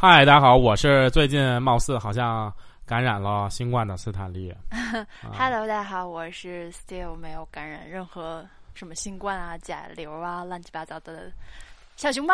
[0.00, 2.54] 嗨，大家好，我是最近貌似好像
[2.86, 4.54] 感染了新冠的斯坦利。
[5.36, 11.32] Hello，大家好，我是 still 没有感染任何什么新冠啊、甲流啊、乱七八糟的
[11.96, 12.32] 小熊猫。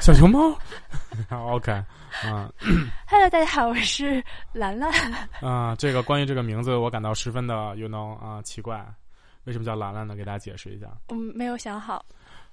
[0.00, 0.58] 小熊猫，
[1.54, 2.50] OK，啊
[3.06, 4.20] Hello，大家好，我是
[4.52, 4.90] 兰兰。
[5.40, 8.84] 啊，这个关于这个名字，我感到十分的 you know 啊奇怪，
[9.44, 10.16] 为什么叫兰兰呢？
[10.16, 10.88] 给大家解释一下。
[11.10, 12.04] 我没有想好，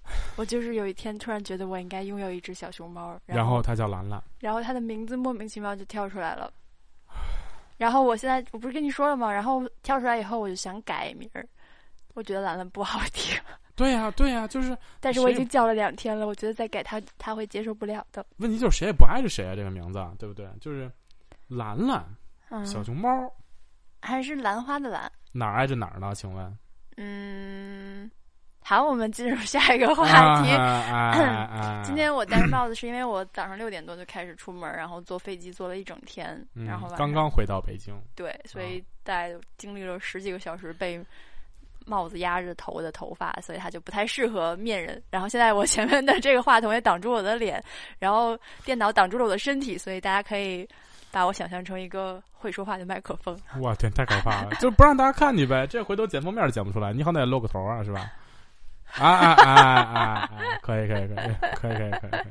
[0.36, 6.52] 我就是有一天突然觉得我应该拥有一只小熊猫，然后它叫兰兰，然后它的名字莫名其妙就跳出来了。
[7.78, 9.32] 然后我现在我不是跟你说了吗？
[9.32, 11.48] 然后跳出来以后，我就想改名儿，
[12.14, 13.40] 我觉得兰兰不好听，
[13.76, 18.24] 对呀、对呀、就是 但是我已经叫了两天了，我觉得再改它它会接受不了的。
[18.38, 20.48] 问题就是谁也不爱着谁啊，这个名字对不对？
[20.60, 20.92] 就是
[21.48, 22.06] 兰兰
[22.50, 23.10] 嗯，小熊猫，
[24.02, 25.12] 还是兰花的兰。
[25.32, 26.14] 哪儿挨着哪儿呢？
[26.14, 26.58] 请问
[26.98, 28.12] 嗯，
[28.64, 30.06] 好，我们进入下一个话
[30.42, 30.50] 题。
[31.84, 41.04] 今天我戴着帽子是因为我早上六点多就开始出门，然后坐飞机坐了一整天，嗯然后刚刚回到北京，对，所以大概经历了十几个小时被
[41.86, 45.02] 帽子压着头的头发，所以它就不太适合面人。
[45.10, 47.62] 然后现在我前面的这个话筒也挡住我的脸，
[48.00, 50.66] 然后电脑挡住了我的身体，所以大家可以
[51.12, 53.38] 把我想象成一个会说话的麦克风。
[53.60, 54.52] 我天，太可怕了！
[54.62, 58.10] 就不让大家看你呗，这回头剪封面都剪不出来，你好歹也露个头啊，是吧？
[58.98, 60.32] 啊啊啊啊啊！
[60.62, 62.22] 可以可以可以可以可以可以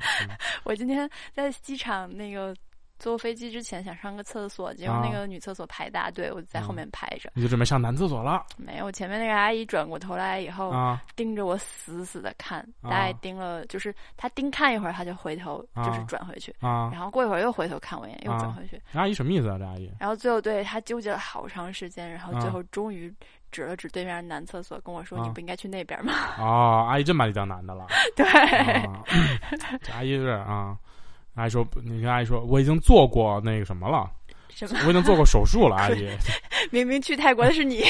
[0.64, 2.54] 我今天在机场那个
[2.98, 7.32] 坐飞机之前想上个厕所，结果啊那个女厕所排大队，我就在后面排着。
[7.34, 11.02] 你就准备上男厕所了没有，前面那个阿姨转过头来以后，啊？
[11.16, 16.90] 盯着我死死的看，啊大概盯了，就是她盯看一会儿，她就回头，啊就是转回去，啊！
[16.92, 19.56] 然后过一会儿又回头看我一眼，又转回去，这阿姨什么意思啊？
[19.58, 23.10] 这阿姨然后最后对她纠结了好长时间，然后啊最后终于
[23.50, 26.12] 指了指对面男厕所，跟我说：“啊你不应该去那边吗？
[26.38, 29.02] 哦， 阿姨真把你当男的了？” 对，啊，
[29.82, 30.76] 这阿姨是啊，
[31.34, 34.10] 阿姨说，你跟阿姨说，我已经做过那个什么了，
[34.54, 34.78] 什么？
[34.84, 36.08] 我已经做过手术了，阿姨。
[36.70, 37.82] 明明去泰国的是你，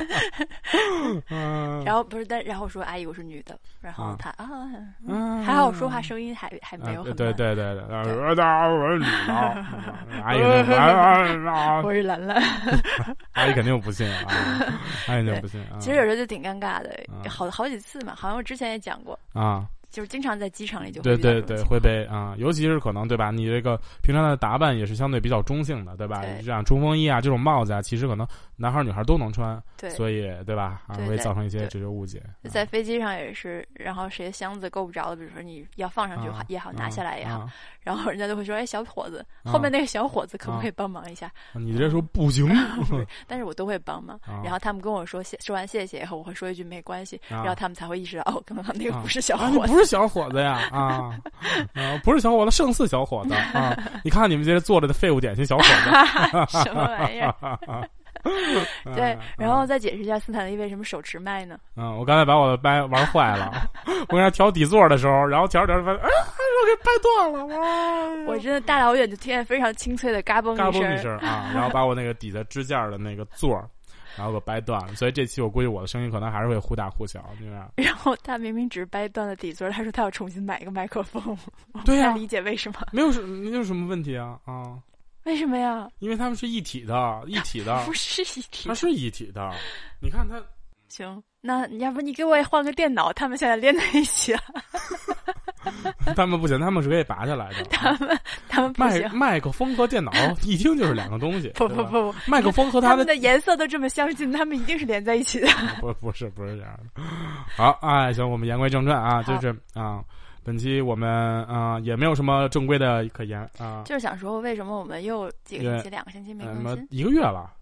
[1.30, 4.48] 嗯，然后不是，但然后我说阿姨我是女的，然后啊她啊，
[5.06, 8.04] 嗯还好我说话声音还还没有啊很慢，对对对对，我
[8.88, 9.32] 是女的，
[10.24, 10.40] 阿姨
[11.84, 12.42] 我是兰兰。
[13.32, 14.24] 阿姨肯定不信啊，
[15.06, 15.76] 阿姨肯定不信啊。
[15.78, 23.30] 其实有时候就挺尴尬的啊，好好几次嘛，好像我之前也讲过，啊，就是经常在机场里就会对对对，会被啊，尤其是可能对吧？
[23.30, 26.20] 你这个平常的打扮也是相对比较中性的，对吧？
[26.22, 29.90] 对这样冲锋衣啊，这种帽子啊，其实可能男孩儿女孩儿都能穿，对。
[29.90, 30.82] 所以对吧？
[30.86, 32.22] 啊，会造成一些对这些误解。
[32.42, 37.52] 啊在飞机上也是，然后谁的箱子够不着的，比如说你要放上去啊也好，拿下来也好，啊
[37.82, 42.46] 然后人家都会说：“哎，小伙子，啊后面那个小伙子可不可以帮忙一下？”你这时候不行
[43.26, 44.16] 但是我都会帮忙。
[44.26, 49.79] 啊然后他们跟我说谢说完谢谢以后，我会说一句没关系，啊然后他们才会意识到哦，刚刚那个啊不是小伙子。
[49.80, 51.16] 不是小伙子呀啊
[51.74, 53.74] 啊，不是小伙子，胜似小伙子啊！
[54.04, 57.88] 你看你们这些坐着的废物典型小伙子， 什么玩意儿？
[58.94, 61.56] 对，然后再解释一下斯坦利为什么手持麦呢？
[61.78, 63.50] 嗯，我刚才把我的麦玩坏了，
[64.10, 66.10] 我给他调底座的时候，然后调着调着发现，哎，
[66.60, 68.24] 我给掰断了，哇！
[68.30, 73.66] 我真的大老远就听见非常清脆的嘎嘣嘎嘣一一声，声啊，然后把我那个底下支架的那个座儿，
[74.16, 77.70] 然后给掰断了，所以这期我估计我的声音可能还是会忽大忽小，这样。
[77.76, 81.36] 然后他明明只是掰断了底座，他说他要重新买一个麦克风，
[81.84, 82.86] 对呀太理解为什么？
[82.92, 84.78] 没有什没有什么问题啊啊，
[85.24, 85.88] 为什么呀？
[85.98, 88.74] 因为他们是一体的，一体的 不，是一体它。
[88.74, 89.50] 是一体的。
[90.00, 90.42] 你看它，
[90.88, 93.12] 行，那要不你给我也换个电脑？
[93.12, 94.40] 他们现在连在一起了，
[96.16, 97.64] 他们不行，他们是可以拔下来的。
[97.70, 99.10] 他们他们不麦行。
[99.16, 100.10] 麦克风和电脑
[100.44, 101.48] 一听就是两个东西。
[101.54, 105.48] 不，不不不，麦克风和它的他们的颜色都这么相近，他们一定是连在一起的。
[105.80, 107.02] 不不是不是这样的。
[107.56, 110.02] 好，哎，行，我们言归正传啊，就是啊，
[110.42, 117.52] 本期我们啊也没有什么正规的可言啊，就是想说，为什么我们又几个星期、两个星期没呃什么更新一个月了，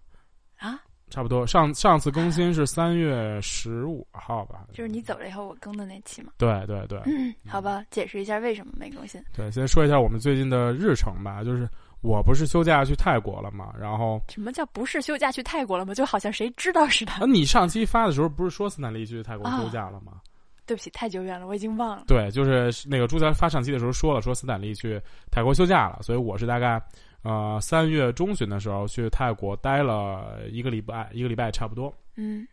[0.57, 0.79] 啊？
[1.09, 1.45] 差不多。
[1.45, 4.65] 上上次更新是三月十五号吧？
[4.73, 6.31] 就是你走了以后我更的那期嘛。
[6.37, 9.21] 对对对嗯，好吧，解释一下为什么没更新。
[9.35, 11.67] 对，先说一下我们最近的日程吧，就是
[12.01, 15.93] 我不是休假去泰国了嘛，然后什么叫不是休假去泰国了吗？
[15.93, 17.11] 就好像谁知道似的。
[17.13, 20.13] 啊，你上期发的时候不是说斯坦利去泰国啊休假了吗？
[20.65, 22.03] 对不起，太久远了，我已经忘了。
[22.05, 25.01] 对，就是那个朱家发上期的时候说了，说斯坦利去
[25.31, 26.79] 泰国休假了，所以我是大概
[27.21, 31.93] 呃三月中旬的时候去泰国待了一个礼拜，一个礼拜差不多。
[32.15, 32.47] 嗯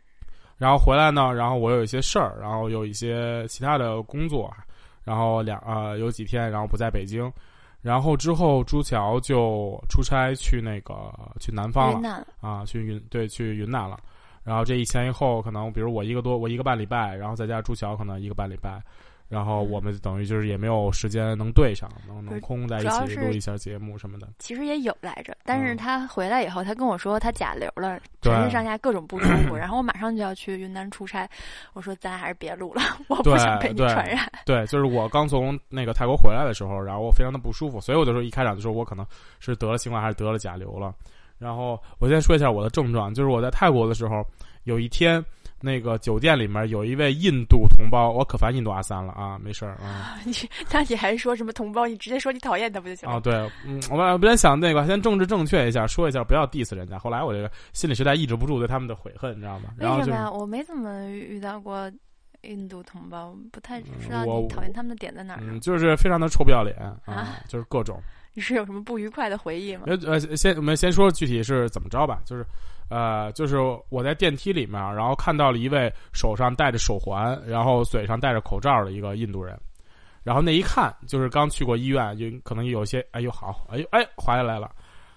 [0.59, 4.51] 然后回来呢，然后我有一些事儿，然后有一些其他的工作，
[5.05, 7.31] 然后两呃有几天，然后不在北京。
[7.83, 10.95] 然后之后朱桥就出差去那个
[11.39, 13.99] 去南方了云南啊，去云对去云南了。
[14.43, 18.81] 然后这一前一后，可能比如我一个多我一个半礼拜，然后再加朱桥可能一个半礼拜，
[19.29, 24.29] 然后我们等于就是也没有时间能对上，能能空在一起录一下节目什么的。
[24.39, 31.29] 其实也有来着，但是嗯他回来以后，他跟我说他甲流了，对全身上下各种不舒服， 然后我马上就要去云南出差，
[31.73, 34.31] 我说咱还是别录了， 我不想被你传染。
[34.45, 39.05] 对，就是我刚从那个泰国回来的时候，然后我非常的不舒服，所以我就说一开场就说我可能
[39.41, 40.95] 是得了新冠还是得了甲流了。
[41.39, 44.25] 然后我先说一下我的症状，就是我在泰国的时候，
[44.65, 45.23] 有一天
[45.61, 50.19] 那个酒店里面有一位印度同胞，我可烦印度阿三了啊，没事儿啊。
[50.25, 50.33] 你
[50.71, 51.87] 那你还说什么同胞？
[51.87, 53.17] 你直接说你讨厌他不就行了？
[53.17, 56.99] 啊，对，嗯，我本来想那个先政治正确一下，说一下不要 diss 人家。
[56.99, 59.71] 后来我这个心理实在抑制不住对他们的悔恨，你知道吗？
[59.77, 60.31] 然后就为什么呀？
[60.31, 61.91] 我没怎么遇到过
[62.43, 65.53] 印度同胞，不太知道你讨厌他们的点在哪儿呢。
[65.53, 68.01] 嗯，就是非常的臭不要脸啊啊，就是各种。
[68.35, 69.85] 你是有什么不愉快的回忆吗？
[69.87, 72.45] 呃呃，先我们先说具体是怎么着吧，就是，
[72.89, 73.57] 呃，就是
[73.89, 79.59] 我在电梯里面，然后看到了一位手上戴着手环，然后嘴上戴着口罩的一个印度人，
[80.23, 84.71] 然后那一看就是刚去过医院，就可能有些，哎呦好，哎呦哎滑下来了，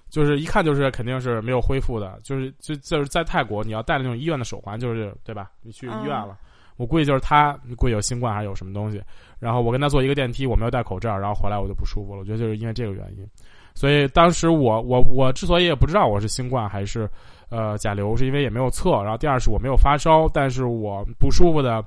[0.10, 5.51] 就是一看就是肯定是没有恢复的，就是就就是在泰国你要戴那种医院的手环，就是对吧？
[5.62, 6.38] 你去医院了。
[6.77, 9.04] 我估计就是他估计有新冠还是有什么东西，
[9.38, 12.19] 然后我跟他坐一个电梯，我没有戴口罩，然后回来我就不舒服了。
[12.19, 13.27] 我觉得就是因为这个原因，
[13.75, 17.06] 所以当时我我我之所以也不知道我是新冠还是
[17.50, 19.01] 呃甲流，是因为也没有测。
[19.04, 21.84] 然后第二是我没有发烧，但是我不舒服的，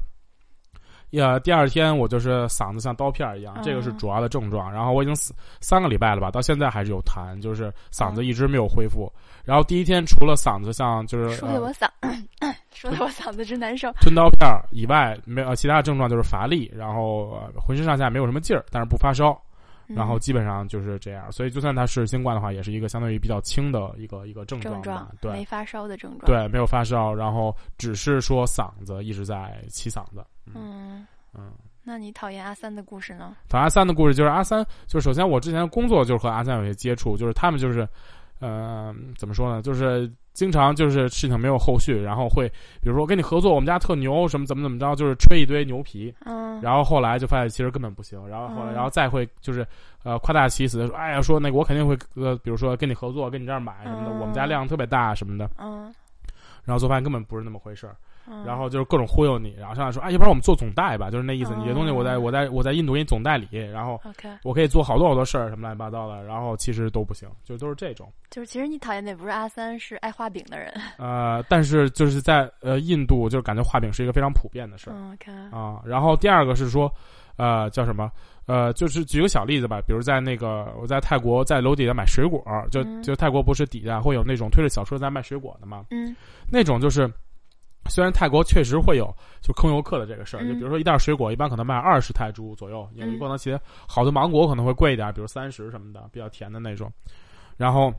[1.11, 4.73] 呀，第二天我就是嗓子像刀片一样，这个是主要的症状。
[4.73, 9.13] 然后我已经三三个礼拜了吧，到现在还是有痰，就是嗓子一直没有恢复。
[9.45, 11.89] 然后第一天除了嗓子像就是说的我嗓，
[12.73, 13.91] 说的我嗓子直难受。
[14.01, 19.52] 吞刀片儿以外，没有其他症状就是乏力，然后、呃、浑身上下没有什么劲儿，但是不发烧，嗯
[19.87, 21.31] 然后基本上就是这样。
[21.33, 24.75] 所以就算他是新冠的话，也是一个相对于比较轻的一个一个症状。
[24.75, 26.27] 症状对没发烧的症状。
[26.27, 30.25] 对，没有发烧，然后只是说嗓子一直在起嗓子。
[30.47, 31.53] 嗯嗯嗯。
[31.85, 33.35] 那你讨厌阿三的故事呢？
[33.49, 37.89] 讨厌阿三的故事就是阿三，就是首先我之前工作就是和阿三有些接触，就是他们就是，
[38.39, 39.61] 呃，怎么说呢？
[39.63, 42.49] 就是经常就是事情没有后续，然后会
[42.81, 48.75] 比如说跟你合作，我们家特牛，什么怎么怎么着，就是吹一堆牛皮，嗯，然后后来就发现其实根本不行，然后后来嗯。
[48.75, 49.67] 然后再会就是
[50.03, 54.21] 呃夸大其词的说，哎呀说那个我肯定会呃比如说跟你合作，跟你这儿买什么的，嗯。
[54.21, 55.93] 我们家量特别大什么的，嗯。
[56.65, 57.97] 然后最后发现根本不是那么回事儿。
[58.27, 61.53] 嗯，然后就是各种忽悠你，然后上来说，哎，要不然我们做总代吧，就是那意思。
[61.53, 64.01] 哦你这东西我在我在我在印度给你总代理，然后
[64.43, 68.11] 我可以做好多好多事儿，什么乱七八糟的，然后其实都不行，就都是这种。
[68.31, 70.73] 就是其实你讨厌的也不是阿三，是爱画饼的人。
[70.99, 74.97] 呃，但是就是在呃印度，就是感觉画饼是一个非常普遍的事儿
[75.51, 75.81] 啊。
[75.85, 76.93] 然后第二个是说，
[77.37, 78.11] 呃，叫什么？
[78.47, 82.43] 呃，就是举个小例子吧，比如在那个我在泰国在楼底下买水果，
[82.73, 85.85] 就嗯就泰国不是底下会有那种推着小车在卖水果的吗？
[85.91, 86.15] 嗯
[86.51, 87.09] 那种就是，
[87.89, 90.49] 虽然泰国确实会有就坑游客的这个事儿，嗯。
[90.49, 96.91] 就比如说一袋水果一般可能卖二十泰铢左右，有嗯一可能其实好的芒果可能会贵一点，比如三十什么的，比较甜的那种。
[97.57, 97.93] 然后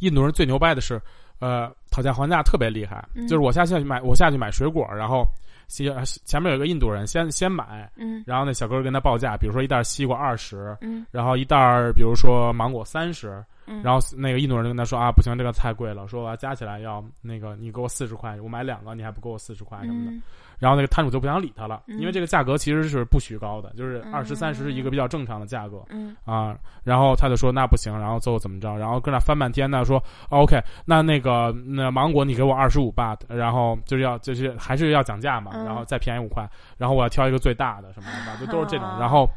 [0.00, 1.00] 印度人最牛掰的是，
[1.38, 3.26] 呃，讨价还价特别厉害，嗯。
[3.28, 5.24] 就是我下去买我下去买水果，然后
[5.68, 5.94] 前
[6.24, 8.22] 前面有一个印度人先先买，嗯。
[8.26, 11.06] 然后那小哥跟他报价，比如说一袋西瓜二十，嗯。
[11.10, 20.10] 然后一袋儿比如说芒果三十，嗯，然后那个印度人就跟他说啊，不行，这个太贵了，说我要加起来要那个你给我四十块，我买两个你还不给我四十块什么的。
[20.10, 20.22] 嗯
[20.58, 26.58] 然后那个摊主就不想理他了，嗯因为这个价格其实是不虚高的，就是嗯二十三十是一个比较正常的价格嗯啊。
[26.82, 28.76] 然后他就说那不行，然后最后怎么着？
[28.76, 36.44] 然后跟那翻半天呢，说、哦 OK，那那个那芒果你给我二十五 bat，然后就是要就是还是要讲价嘛，嗯然后再便宜五块，
[36.76, 38.96] 然后我要挑一个最大的什么的，就都是这种哦。
[38.98, 39.30] 然后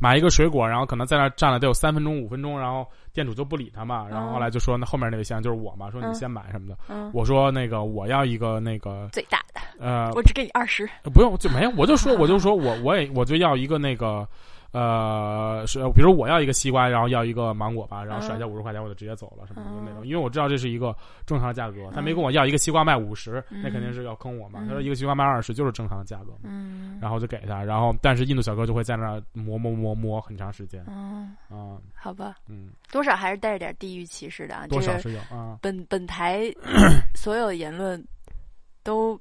[0.00, 6.78] 买一个水果，然后可能在那儿站了得有三分钟五分钟，然后店主就不理他嘛，然后后来就说那后面那位先生就是我嘛，说你嗯先买什么的。
[6.88, 10.88] 嗯，我说那个我要一个那个最大的，呃我只给你二十。
[11.14, 14.26] 不用就没有，我就说我就说我我也我就要一个那个
[14.72, 20.94] 呃是比如我要一个西瓜，然后要一个芒果吧，然后甩下五十块钱我就直接走了什么的嗯那种，因为我知道这是一个
[21.26, 24.60] 正常的价格，他没嗯跟我要一个西瓜卖五十，嗯那肯定是要坑我嘛。
[24.62, 24.68] 嗯。
[24.68, 30.84] 他说一个西瓜卖二十就是正常的价格，嗯，然后就给他，然后但是印度小哥就会在那儿磨磨磨磨很长时间。
[30.86, 31.78] 嗯，啊。
[31.94, 34.66] 好吧，嗯，多少还是带着点地域歧视的啊。
[34.68, 36.50] 多少是有啊，本本台
[37.14, 38.02] 所有言论
[38.82, 39.20] 都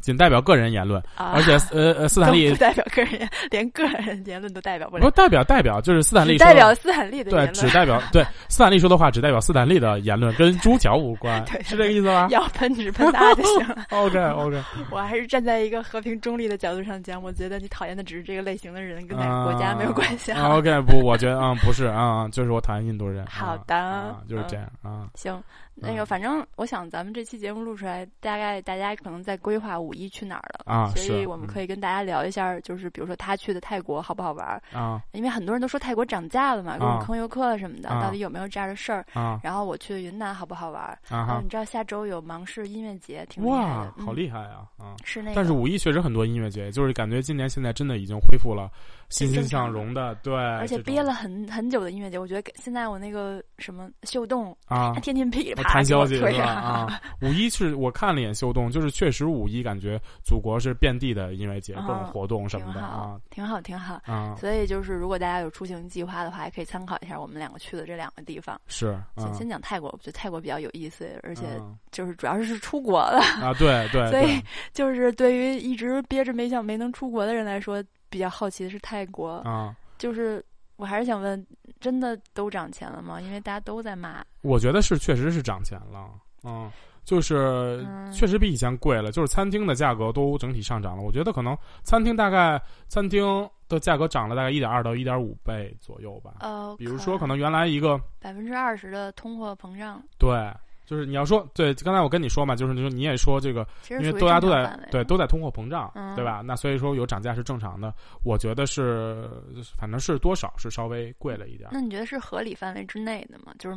[0.00, 13.84] 仅代表个人言论，啊，而且呃呃斯坦利不代表个人言， 连个人言论都代表不了，不代表代表就是斯坦利代表斯坦利的对，只代表对 斯坦利说的话，只代表斯坦利的言论，跟朱角无关对，是这个意思吗要喷只喷他就行了。
[13.90, 23.26] OK OK，我还是站在一个和平中立的角度上讲，我觉得你讨厌的只是这个类型的人，跟哪个国家没有关系啊 OK，不，我觉得嗯不是啊、就是我讨厌印度人。
[23.26, 25.08] 好的啊，就是这样啊。
[25.14, 25.42] 行，
[25.80, 34.62] 那嗯个反正我想咱们这期节目录出来，大概大家可能在规划五一去哪儿了啊所以我们可以跟大家聊一下，就是比如说他去的泰国好不好玩儿？
[34.72, 39.04] 啊因为很多人都说泰国涨价了嘛，给我们啊坑游客什么的，啊到底有没有这样的事儿？
[39.14, 40.98] 啊然后我去云南好不好玩儿？
[41.08, 44.96] 啊你知道下周有芒市音乐节，挺厉害哇的，，好嗯厉害啊啊！
[45.04, 48.70] 是那个，但是五一确实很多音乐节，就是感觉今年现在真的已经恢复了
[49.08, 56.44] 欣欣向荣的，对，而且憋了很很久的音乐节，我觉得现在我那个什么秀动，啊他， 天天噼里啪啦谈消息是吧？
[56.44, 64.00] 啊， 啊，五一是我看了一眼秀动，就是确实五一感觉祖国是遍地的音乐节、啊各种活动什么的啊，挺好，挺好。
[64.04, 68.60] 啊，所以就是，如果大家有出行计划的话，也可以参考一下我们两个去的这两个地方。
[68.66, 68.98] 是
[69.32, 74.38] 先讲泰国，我觉得泰国比较有意思，而且嗯就是主要是是出国了，啊，对对 所以
[74.74, 79.36] 就是对于一直憋着没想没能出国的人来说，比较好奇的是泰国。
[79.38, 80.44] 啊，就是
[80.76, 81.46] 我还是想问，
[81.80, 83.20] 真的都涨钱了吗？
[83.20, 84.24] 因为大家都在骂。
[84.42, 86.08] 我觉得是确实是涨钱了，
[86.44, 86.70] 嗯。
[87.04, 91.02] 就是嗯确实比以前贵了，就是餐厅的价格都整体上涨了。
[91.02, 96.34] 我觉得可能餐厅大概餐厅的价格涨了大概一点二到一点五倍左右吧。
[96.40, 100.52] 呃，比如说，可能原来一个百分之二十的通货膨胀，对，
[100.88, 106.40] 就是你要说对，刚才我跟你说嘛，就是你说你也说这个，因为大家都在对都在通货膨胀，嗯对吧？
[106.42, 107.92] 那所以说有涨价是正常的。
[108.24, 109.28] 我觉得是，
[109.76, 111.72] 反正是多少是稍微贵了一点儿。
[111.74, 113.52] 那你觉得是合理范围之内的吗？
[113.58, 113.76] 就是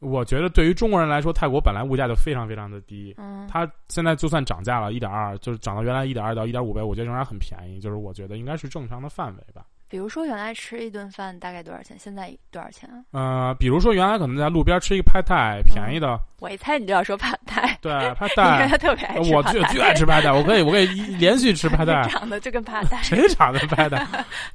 [0.00, 7.80] 我觉得对于中国人来说，泰国本来物价就非常非常的低，嗯，它现在就算涨价了一点二，就是涨到原来一点二到一点五倍，我觉得仍然很便宜。
[7.80, 9.64] 就是我觉得应该是正常的范围吧。
[9.94, 11.96] 比如说原来吃一顿饭大概多少钱？
[11.96, 12.98] 现在多少钱啊？
[13.12, 22.08] 呃，比如说原来可能在路边吃一个拍泰，便宜的，我一猜你就要说派泰， 对拍因为泰他，特别爱吃我最最爱吃拍泰，我可以我可以一连续吃拍泰。
[22.08, 23.00] 长得就跟帕泰。
[23.04, 24.04] 谁长的拍泰？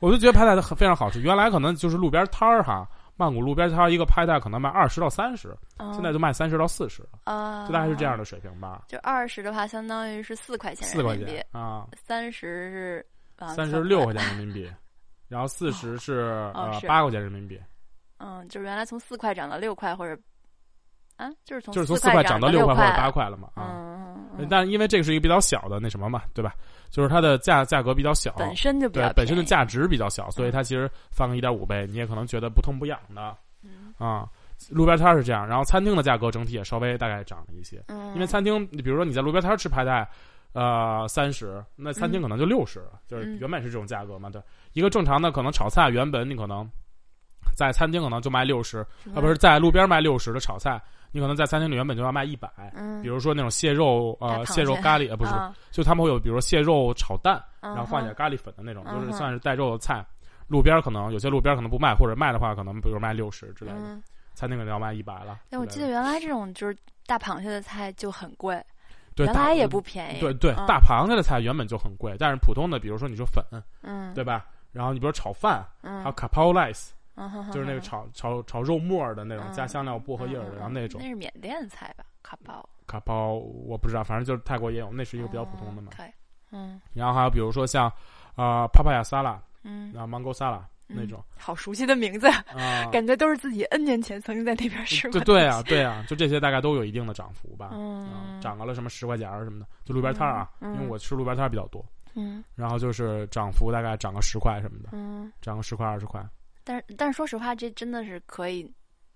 [0.01, 1.21] 我就觉得拍泰很非常好吃。
[1.21, 8.81] 原来可能就是路边摊儿哈，曼谷路边摊儿一个拍泰可能卖二十到三十，嗯现在就卖三十到四十，啊，就大概是这样的水平吧。
[8.89, 13.05] 就二十的话，相当于是四块钱四块人民币钱，啊，三十是
[13.37, 14.69] 啊三十六块钱人民币，
[15.29, 17.57] 然后四十是哦呃八块钱人民币，
[18.17, 20.19] 嗯，就是原来从四块涨到六块，或者
[21.15, 24.15] 啊，就是从就是从四四块涨到六块或者八块了嘛啊。
[24.49, 26.53] 但因为这个是一个比较小的那什么嘛，对吧？
[26.89, 30.51] 就是它的价价格比较小，本身就对本身的价值比较小，所以嗯。
[30.51, 33.93] 它其实翻个一点五倍，你也可能觉得不痛不痒的嗯。
[33.97, 34.27] 啊。
[34.69, 40.05] 路边摊儿是这样，然后餐厅的价格整体也稍微大概涨了一些，嗯，因为餐厅，你比如说你在路边摊儿吃排泰，
[40.53, 44.41] 呃，三十，那餐厅嗯可能就六十、就是嗯原本是这种价格嘛，对。
[44.73, 46.67] 一个正常的可能炒菜，原本你可能
[47.55, 52.49] 在餐厅可能就卖六十，什啊，不是在路边卖六十的炒菜，你可能在餐厅里原本就要卖一百。
[52.75, 60.05] 嗯，比如说那种蟹肉，呃，蟹蟹肉咖喱，呃，不是，啊就他们会有，比如说蟹肉炒蛋，然然后放点咖喱粉的那种，就是算是带肉的菜。
[60.47, 64.01] 路边可能有些路边可能不卖，或者卖的话，可能比如卖六十之类的，嗯，
[64.33, 65.41] 餐厅可能要卖一百了。
[65.51, 66.75] 哎，我记得原来这种就是
[67.05, 68.59] 大螃蟹的菜就很贵，
[69.25, 70.19] 对大原来也不便宜。
[70.19, 73.43] 对对，嗯大螃蟹的菜原本就很贵，但是普通的，比如说你说粉，
[73.81, 74.45] 嗯，对吧？
[74.71, 82.05] 然后你比如炒饭，嗯，还有 capao rice，嗯哼哼就是那个炒炒炒肉末儿的那种，嗯加香料、薄荷叶儿的，嗯然后那种那是缅甸菜吧？
[82.21, 85.91] 卡包 capao 我不知道，反正就是泰国也有，那是一个比较普通的嘛。
[86.51, 87.91] 嗯然后还有比如说像
[88.35, 92.89] 呃 papaya salad，嗯，然后 mango salad 那嗯种好熟悉的名字，啊。
[92.91, 95.19] 感觉都是自己 N 年前曾经在那边吃过。
[95.21, 106.25] 对对啊，对啊，就这些大概都有一定的涨幅吧，嗯啊，涨了什么十块钱儿什么的，就路边摊儿啊，嗯因为我吃路边摊儿比较多，嗯然后就是涨幅大概涨个十块什么的，嗯，涨个十块二十块，
[106.63, 108.69] 但是但是说实话，这真的是可以。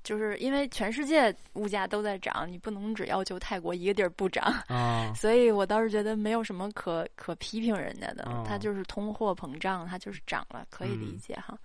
[0.03, 11.57] 就是因为全世界物价都在涨，你不能只要求泰国一个地儿不涨，啊， 所以我倒是觉得没有什么可可批评人家的，哦它就是通货膨胀，它就是涨了，可以理嗯解哈。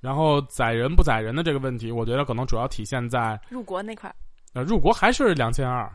[0.00, 4.14] 然后宰人不宰人的这个问题，我觉得可能主要体现在入国那块儿，
[4.54, 5.90] 呃入国还是两千二，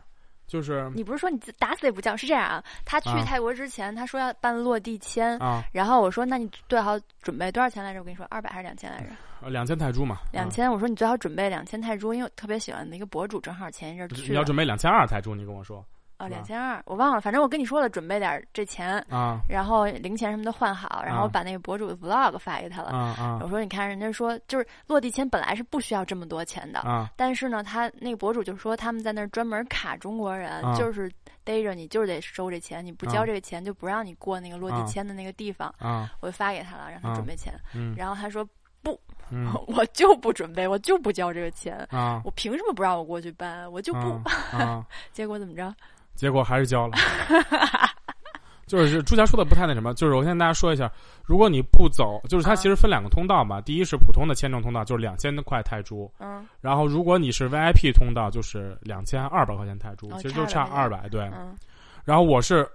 [0.46, 2.16] 就是你不是说你打死也不降？
[2.16, 8.00] 是这样啊，他去啊泰国之前，他说要办落地签，啊然后我说那你最好准备多少钱来着？
[8.00, 9.08] 我跟你说，二百还是两千来着？
[9.50, 10.72] 两千泰铢嘛，啊两千。
[10.72, 15.86] 我说你最好准备两千泰铢，因为我特别喜欢的一个博主，正好前一阵儿去了你要准备两千二泰铢，你跟我说
[16.18, 22.92] 啊，两千二，我忘了，反正我跟你说了，准备点儿这钱，啊然后零钱什么的换好，然后把那个博主的 vlog 发给他了。
[22.92, 31.12] 啊啊我说你看，人家说就是落地签本来是不需要这么多钱的，啊但是呢，他那个博主就说他们在那儿专门卡中国人，啊就是
[31.44, 35.68] 逮着你就是得收这钱，你不交啊这个钱就不让你过那个落地啊签的那个地方。
[35.78, 37.54] 啊我就发给他了，让他啊准备钱。
[37.74, 38.48] 嗯然后他说
[39.30, 43.70] 嗯 我就不准备，我就不交这个钱，啊我凭什么不让我过去办？
[43.72, 44.00] 我就不。
[44.00, 44.24] 啊
[44.58, 45.74] 啊， 结果怎么着？
[46.16, 46.94] 结果还是交了。
[48.68, 50.92] 就是朱霞说的不太那什么，就是我先跟大家说一下，
[51.24, 61.22] 如果你不走，就是它啊其实分两个通道嘛，第一是普通的签证通道，就是两千块泰铢，嗯然后如果你是 VIP 通道，就是两千二百块钱泰铢，哦其实就差差二百，对。
[61.34, 61.56] 嗯
[62.04, 62.68] 然后我是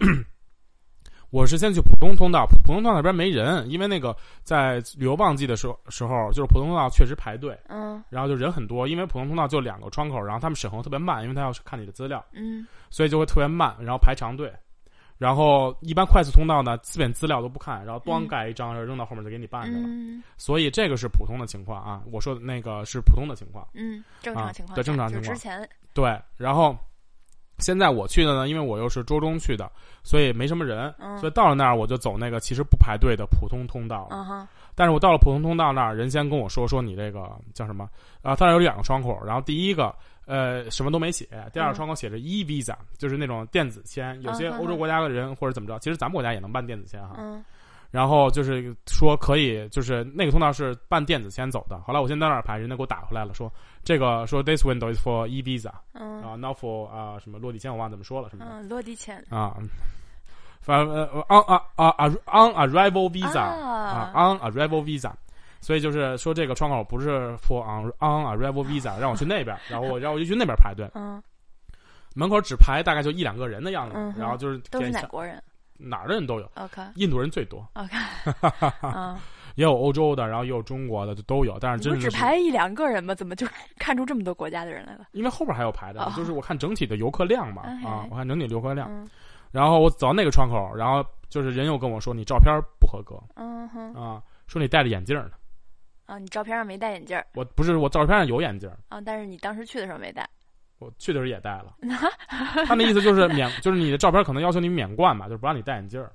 [1.30, 14.52] 我是先去普通通道，普通通道那边没人，因为那个在旅游旺季的时候时候，就是普通通道确实排队，嗯然后就人很多，因为普通通道就两个窗口，然后他们审核特别慢，因为他要看你的资料，嗯所以就会特别慢，然后排长队。
[15.18, 19.82] 然后一般快速通道呢，基本资料都不看，然后咣嗯盖一张，然后扔到后面就给你办去了。
[19.86, 23.68] 嗯所以这个是普通的情况啊，我说的那个是普通的情况。
[23.74, 26.74] 嗯，正常情况对下就正常情况之前对，然后
[27.60, 29.70] 现在我去的呢，因为我又是周中去的，
[30.02, 34.08] 所以没什么人，嗯所以到了那儿我就走那个其实不排队的普通通道。
[34.10, 37.88] 嗯哼但是我到了普通通道那儿，人先跟我说说你这个叫什么
[38.22, 38.34] 啊？
[38.34, 47.16] 它那儿有两个窗口，然后第一个呃什么都没写，第二个嗯窗口写着 e visa，、就是那种电子签，有些嗯欧洲国家的人或者怎么着，其实咱们国家也能办电子签哈。
[47.92, 51.76] 嗯然后就是说可以，就是那个通道是办电子签走的。
[51.80, 56.22] 后来我先在那儿排，人家给我打回来了，说这个说 this window is for e visa 嗯。
[56.22, 58.50] 啊、not for 啊、什么落地签，我忘了怎么说了什么的。
[58.52, 59.16] 嗯，落地签。
[59.28, 59.56] 啊，
[60.60, 64.12] 反正呃 on 啊啊啊 on arrival visa 啊。
[64.14, 65.10] 啊 on arrival visa，
[65.60, 71.20] 所以就是说这个窗口不是 for on on arrival visa，让我去那边， 然后我然后我就去那边排队，嗯，
[72.14, 75.42] 门口只排大概就一两个人的样子，嗯然后就是都是哪国人
[75.80, 77.96] 哪儿的人都有，？OK 印度人最多，OK，
[78.82, 79.16] 嗯，
[79.54, 83.14] 也有欧洲的，然后也有中国的，就都有，但是真的是只排一两个人吗？
[83.14, 83.46] 怎么就
[83.78, 85.06] 看出这么多国家的人来了？
[85.12, 89.08] 因为后边还有排的，哦就是我看整体的游客量嘛，哎啊，我看整体游客量，嗯
[89.50, 95.30] 然后我走到那个窗口，然后就是人又跟我说你照片不合格嗯哼啊，说你戴着眼镜呢。
[96.06, 100.28] 啊，你照片上没戴眼镜我不是我照片上有眼镜，啊，但是你当时去的时候没戴。
[100.80, 101.74] 我去的时候也戴了。
[102.66, 106.10] 他那意思就是免，就是你的照片可能要求你免冠嘛，就是不让你戴眼镜儿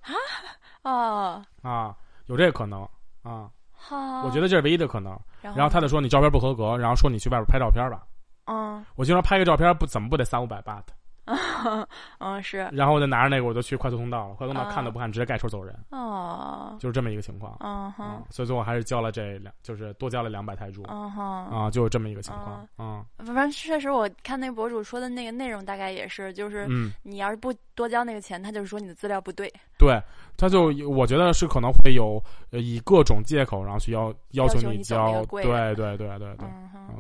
[0.84, 1.96] 哦，啊，
[2.26, 2.82] 有这个可能
[3.24, 3.50] 啊。
[3.72, 5.18] 好，我觉得这是唯一的可能。
[5.42, 8.04] 然后他就说你照片不合格，然后说你去外边拍照片吧。
[8.48, 10.84] 嗯我经常拍个照片不怎么不得三五百 baht，
[12.20, 17.58] 嗯是然后我就拿着那个我就去快速通道了，快速通道啊看都不看，直接盖戳走人，哦，就是这么一个情况。
[17.62, 21.46] 嗯哼嗯，所以最后还是交了这两，就是多交了两百泰铢嗯哼。
[21.48, 23.04] 啊，就是这么一个情况啊。
[23.18, 30.00] 反正确实，我看那个博主说的那个内容大概也是，就是嗯，你要是不多交那个钱，他就是说你的资料不对，对，
[30.38, 32.22] 他就我觉得是可能会有
[32.52, 36.48] 呃以各种借口，然后去要要求你交，对的对对对对，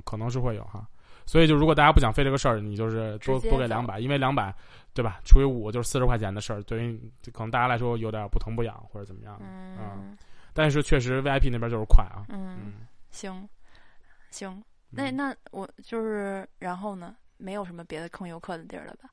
[0.04, 0.86] 可能是会有哈。
[1.26, 4.54] 所以就如果大家不想费这个事儿，你就是多多给两百，因为两百，
[4.94, 5.20] 对吧？
[5.26, 7.00] 除以五就是四十块钱的事儿，对于
[7.34, 9.40] 可能大家来说有点不疼不痒或者怎么样。
[9.42, 10.16] 嗯
[10.54, 12.74] 但是确实 VIP 那边就是快啊，嗯，嗯，
[13.12, 13.46] 行
[14.32, 19.10] 行，那嗯那我就是然后呢，没有什么别的坑游客的地儿了吧？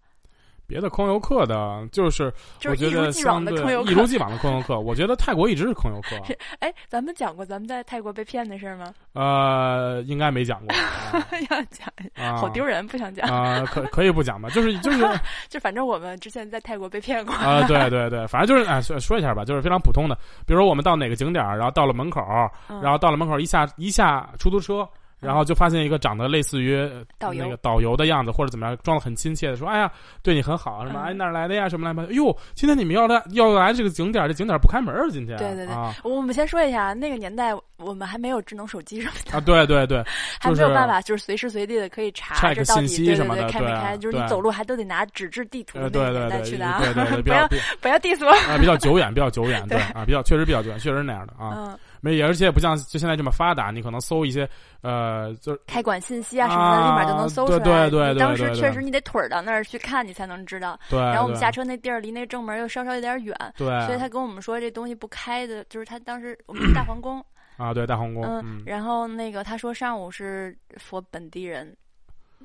[0.66, 2.32] 别的空游客的，就是
[2.78, 3.90] 一如得相对既往的空游客。
[3.90, 6.16] 一如既往的空游客， 我觉得泰国一直是空游客，
[6.60, 8.92] 哎，咱们讲过咱们在泰国被骗的事儿吗？
[9.12, 10.74] 呃，应该没讲过，
[11.50, 13.28] 要讲，啊、好丢人，不想讲。
[13.28, 15.06] 啊、可可以不讲吧，就是 就是
[15.48, 17.34] 就反正我们之前在泰国被骗过。
[17.34, 20.14] 啊、对对对，反正就是哎说说一下吧，就是非常普通的，
[20.46, 22.22] 比如说我们到哪个景点，然后到了门口，
[22.68, 24.88] 嗯然后到了门口一下一下出租车。
[25.22, 29.90] 然后就发现一个长得类似于呃导游那个导游的样子，或者怎么样，装的很亲切的说：“哎呀，
[30.22, 32.10] 对你很好，什么嗯哎哪儿来的呀，什么来着？
[32.10, 40.02] 哎呦，今天你们要来要来这个景点，这景点不开门儿，今天对对对啊我们先说一下，那个年代我们还没有智能手机什么的，啊，对对对，
[40.40, 47.48] 还就是没有办法，就是随时随地的可以查 check 这到底信息对对对什么的开没开，就是你走路还都得拿纸质地图呃，的那个年对对对代去的啊，对对对，比 不要
[47.80, 48.30] 不要 diss 我。
[48.52, 51.52] 啊比较久远，比较久远， 对对啊，比较确实比较久远，确实是那样的啊。
[51.56, 54.46] 嗯，没，而且也不像就现在这么发达，你可能搜一些
[54.82, 57.58] 呃，就是开馆信息啊什么的，啊立马就能搜出来。
[57.60, 60.76] 对对对你当时确实你得腿儿到那儿去看，你才能知道。
[60.90, 67.24] 对，然后我们下车那地儿离那正门又稍稍有点远，对，所以他跟我们说这东西不开的，就是他当时我们去大皇宫，
[67.56, 71.72] 啊，对大皇宫，嗯嗯，，然后那个他说上午是佛本地人，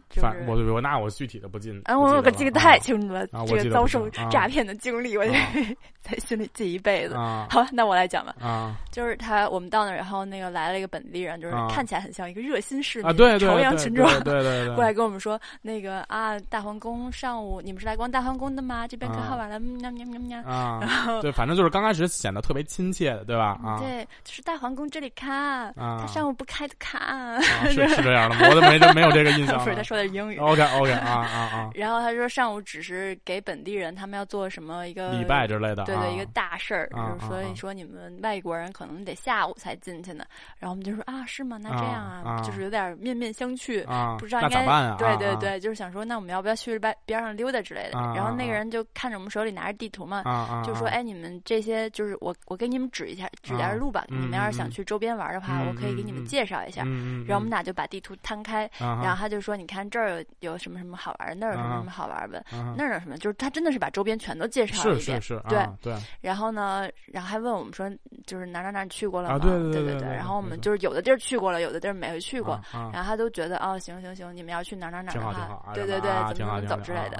[0.09, 5.39] 就是反我我那我具体的不进，哎，不我可记得了记得太清楚了，啊这个遭受啊诈骗的经历，我就啊
[6.01, 7.13] 在心里记一辈子。
[7.15, 8.33] 啊好，那我来讲吧。
[8.41, 18.87] 啊就是他，我们到那儿，然后那个来了一个本地人，就是啊看起来很像一个热心市民，啊，对对朝对阳群众，对对对对， 过来跟我们说，那个啊，大皇宫上午你们是来逛大皇宫的吗？
[18.87, 20.39] 这边可啊好玩了，喵喵喵喵。
[20.49, 23.59] 啊然，后对，反正就是刚开始显得特别亲切的，对吧？
[23.63, 27.01] 啊，对，就是大皇宫这里看，啊他上午不开的看。
[27.01, 27.39] 啊
[27.69, 29.83] 是是这样的，我都没没有这个印象不是，他了。
[29.83, 30.37] 说的英语。
[30.37, 40.23] OK OK 啊啊啊， 然后他说上午只是给本地人，他们要做什么一个礼拜之类的，啊对对，一个大事儿，啊就是所啊啊以说你们外国人可能得下午才进去呢。
[40.59, 41.57] 然后我们就说啊，是吗？
[41.61, 43.85] 那这样啊啊就是有点面面相觑。
[43.87, 44.95] 啊，不知道应该？
[44.97, 47.97] 对对对，就是想说，那我们要不要去边边上溜达之类的？
[47.97, 50.23] 啊然后那个啊人就看着我们手里拿着地图嘛，
[50.65, 54.05] 就说：“啊哎，你们这些就是我我给你们指一下指点啊路吧。
[54.09, 56.83] 嗯你们要是想嗯去周边玩的话，嗯我可以给你们介绍一下。”
[57.27, 65.21] 然后我们俩就把地图摊开，啊然后他就说：“你看看这儿有有什么什么好玩的，那儿有什么啊什么好玩的，啊那儿有什么，就是他真的是把周边全都介绍了一遍。
[65.21, 67.89] 是是是，对啊对然后呢，然后还问我们说，
[68.25, 69.35] 就是哪哪哪你去过了吗？
[69.35, 72.59] 啊对对对对对对然后我们就是有的地儿去过了，有的地儿没去过。
[72.71, 77.17] 然后他都觉得哦，行行行，你们要去哪哪哪的挺好挺好话，啊，对对对，啊怎么怎么走之类的。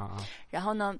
[0.49, 0.95] 然后呢，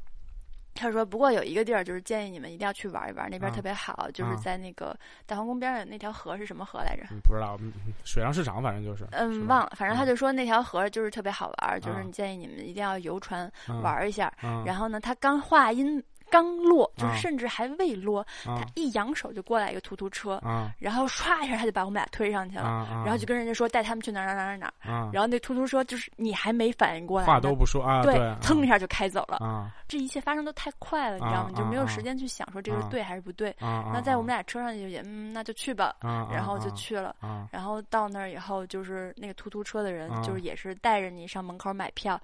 [0.78, 7.04] 他说不过有一个地儿，就是建议你们一定要去玩一玩，那边啊特别好，就是啊在那个大皇宫边上那条河是什么河来着？
[7.12, 14.32] 嗯不知道，嗯水上市场反正就是，嗯，忘了，反正他就说那条河就是特别好玩，就是建议你们一定要游船嗯玩一下。
[14.44, 18.60] 嗯然后呢，他刚话音刚落，就啊是甚至还未落，啊。
[18.60, 20.72] 他一扬手就过来一个突突车，啊。
[20.80, 29.38] 然后唰一下他就把我们俩推上去了，然后就跟人家说带他们去哪儿哪儿哪儿哪儿，啊，然后那突突车就是你还没反应过来，话都不说啊，对，啊一下就开走了。
[29.38, 29.72] 啊。
[29.88, 31.52] 这一切发生都太快了，你知道吗？
[31.54, 32.90] 啊就没有啊时间去想说这个是啊。
[32.90, 33.52] 对还是不对。
[33.60, 37.16] 啊，那在我们俩车上就也嗯，那就去吧，啊，然后就去了。
[37.22, 37.48] 啊。
[37.52, 40.22] 然后到那儿以后，就是那个突突车的人，啊。
[40.22, 42.20] 就是也是带着你上门口买票。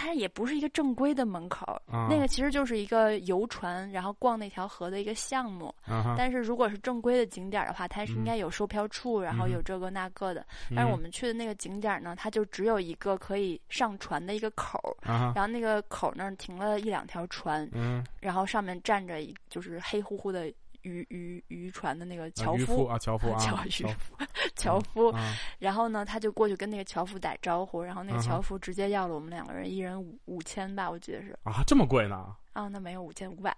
[0.00, 5.72] 啊它也不是一个正规的门口，啊，那个其实就是一个游船，然后逛那条河的一个项目。
[5.86, 10.44] 啊，但是如果是正规的景点的话，它是应嗯该有售票处，然后嗯有这个那个的。
[10.74, 20.50] 但是我嗯们去的那个景点呢，它就只有一个可以上船的一个口然后那个口儿那儿停了一两条船，嗯，然后上面站着一就是黑乎乎的
[20.82, 23.94] 渔渔渔船的那个啊樵夫啊，樵夫 啊，樵樵渔
[24.56, 32.34] 樵夫，啊然后呢，他就过去跟那个樵夫打招呼，然后那个樵夫直接要了我们两个人一人五五千吧，我记得是啊，这么贵呢？
[32.52, 33.56] 啊，那没有五千五百，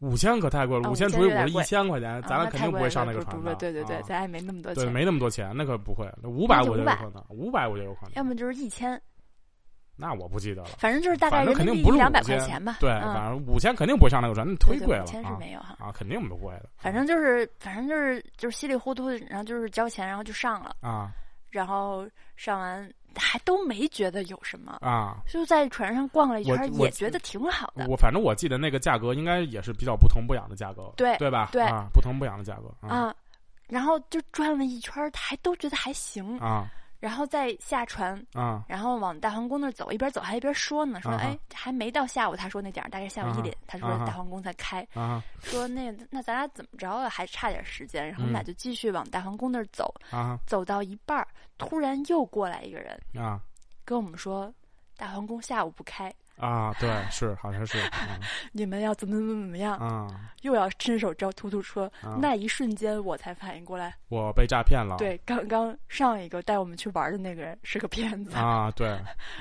[0.00, 3.54] 五千可太贵了，啊五千5000除以五是一千块钱，啊咱俩肯定不会上那个船的。
[3.54, 6.06] 对对对，啊咱也没那么多对，钱，没那么多钱，那可不会。
[6.24, 8.12] 五百我就500我觉得有可能，五百我就有可能。
[8.14, 9.00] 要么就是一千，
[9.96, 10.68] 那我不记得了。
[10.78, 12.78] 反正就是大概反人民币一两百块钱吧。
[12.80, 15.76] 对，嗯反正五千肯定不会上那个船，那忒贵了五千是啊没有哈。
[15.78, 16.68] 啊，肯定不贵的。
[16.76, 21.12] 反正就是，反正就是，就是稀里糊涂，然后就是交钱，然后就上了，啊
[21.50, 22.04] 然后
[22.34, 27.86] 上完还都没觉得有什么，啊，就在船上逛了一圈也觉得挺好的。
[27.88, 31.50] 我反正我记得那个价格应该也是比较不疼不痒的价格，对对吧？
[31.52, 33.14] 对啊，不疼不痒的价格啊啊，
[33.68, 36.68] 然后就转了一圈，还都觉得还行，啊
[37.04, 38.64] 然后再下船，啊。
[38.66, 48.44] 然后往大皇宫那儿走，一边走还一边说呢，说啊哎，还没到下午，他说那点儿大概下午一点，他说大皇宫才开，啊说那那咱俩怎么着啊，还差点时间，然后我们俩嗯。
[48.46, 53.38] 就继续往大皇宫那儿走，啊走到一半儿，突然又过来一个人啊。
[53.84, 54.50] 跟我们说，
[54.96, 56.74] 大皇宫下午不开，啊！
[56.80, 57.78] 对，是好像是
[58.52, 60.06] 你们要怎么怎么怎么样，啊
[60.42, 62.18] 又要伸手招突突车，啊！
[62.20, 64.96] 那一瞬间我才反应过来，我被诈骗了。
[64.98, 68.36] 对，刚刚上一个带我们去玩的那个人是个骗子。
[68.36, 68.88] 啊， 对，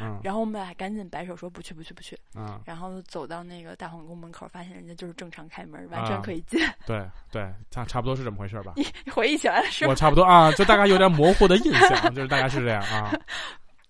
[0.02, 6.60] 嗯然后我们俩赶紧摆手说不去不去不去，嗯，然后走到那个大皇宫门口，发现人家就是正常开门，完啊全可以进。
[6.86, 8.74] 对对，差差不多是这么回事吧？
[9.04, 9.94] 你回忆起来了是我？
[9.96, 13.12] 差不多啊，就大概有点模糊的印象，就是大概是这样啊。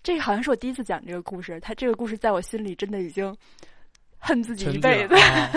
[0.04, 3.34] 这个好像是我第一次讲这个故事，他这个故事在我心里真的已经
[4.18, 5.16] 恨自己一辈子。
[5.16, 5.50] 啊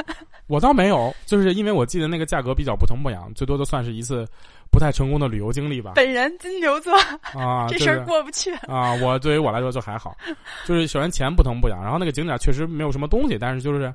[0.48, 4.26] 我倒没有，就是因为我记得那个价格比较不疼不痒，最多就算是一次
[4.72, 5.92] 不太成功的旅游经历吧。
[5.96, 6.98] 本人金牛座，
[7.38, 8.54] 啊， 这事儿过不去。
[8.70, 10.16] 啊，我对于我来说就还好，
[10.64, 13.94] 就是首先钱不疼不痒，然后那个景点确实没有什么东西，但是就是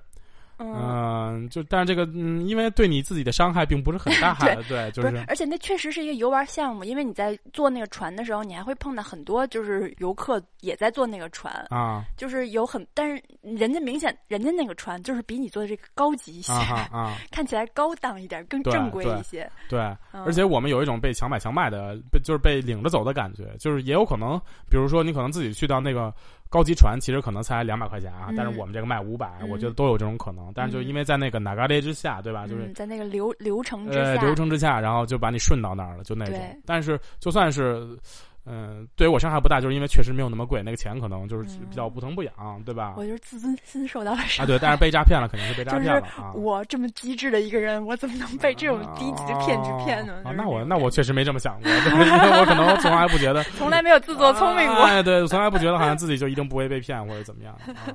[0.58, 19.50] 嗯，嗯、就但是这个嗯，因为对你自己的伤害并不是很大的，对， 就是是，而且那确实是一个游玩项目，因为你在坐那个船的时候，你还会碰到很多就是游客也在坐那个船，啊就是有很，但是人家明显人家那个船就是比你坐的这个高级一些，啊啊， 看起来高档一点，更正规一些。
[19.68, 19.80] 对，
[20.12, 24.38] 嗯而且我们有一种被强买强卖的，被就是被领着走的感觉，就是也有可能，
[24.70, 26.12] 比如说你可能自己去到那个
[26.52, 30.52] 高级船，其实可能才两百块钱啊，嗯但是我们这个卖五百、嗯我觉得都有这种可能。
[30.54, 32.46] 但是就因为在那个哪嘎列之下，对吧？
[32.46, 36.38] 就是、嗯，在那个流流程之呃下，流程之下，然后就把你顺到那儿了，就那种。
[36.66, 37.96] 但是就算是。
[38.44, 42.32] 嗯，对于我伤害不大，就是因为确实没有那么贵，那个钱可能就是嗯比较不疼不痒，
[42.64, 42.94] 对吧？
[42.96, 46.32] 我就是自尊心受到了伤啊，对，但是被诈骗了，肯定是被 诈骗了啊。
[46.34, 50.14] 我这么机智的一个人，我怎么能被这种低级的骗局骗呢？
[50.24, 54.82] 啊就是那我那我确实没这么想过，就是因为我可能从来不觉得 从来没有自作聪明过。
[54.86, 57.54] 哎，对，从来不觉得好像自己就一定不会被骗或者怎么样。
[57.54, 57.94] 啊、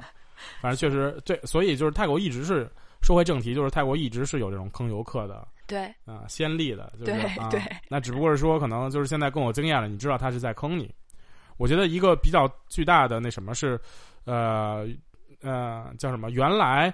[0.62, 2.70] 反正确实对，所以就是泰国一直是
[3.02, 10.90] 说回正题，就是泰国一直是有这种坑游客的对啊、先例的，就是对啊、对，那只不过是说可能就是现在更有经验了，你知道他是在坑你。
[11.58, 13.80] 我觉得一个比较巨大的那什么是，
[14.26, 14.88] 呃
[15.42, 16.32] 呃叫什么？
[16.32, 16.94] 原来。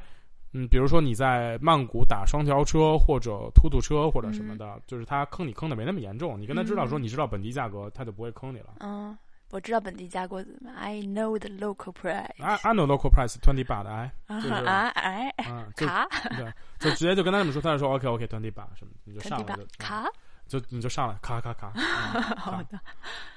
[0.55, 6.39] 嗯，比如说你在曼谷打双条车或者突突车或者什么的，就是他坑你坑的没那么严重。
[6.39, 8.75] 你跟他知道说嗯你知道本地价格，他就不会坑你了。
[8.81, 9.17] 嗯，
[9.53, 12.25] 我知道本地价格怎么，I know the local price。
[12.43, 15.31] I I know local price twenty baht，哎，啊哎，
[15.75, 20.05] 卡对，就直接就跟他们说，他就说 OK OK twenty baht 什么，你就上肯定吧了就，卡，
[20.47, 22.79] 就你就上来，咔咔咔，啊 好的。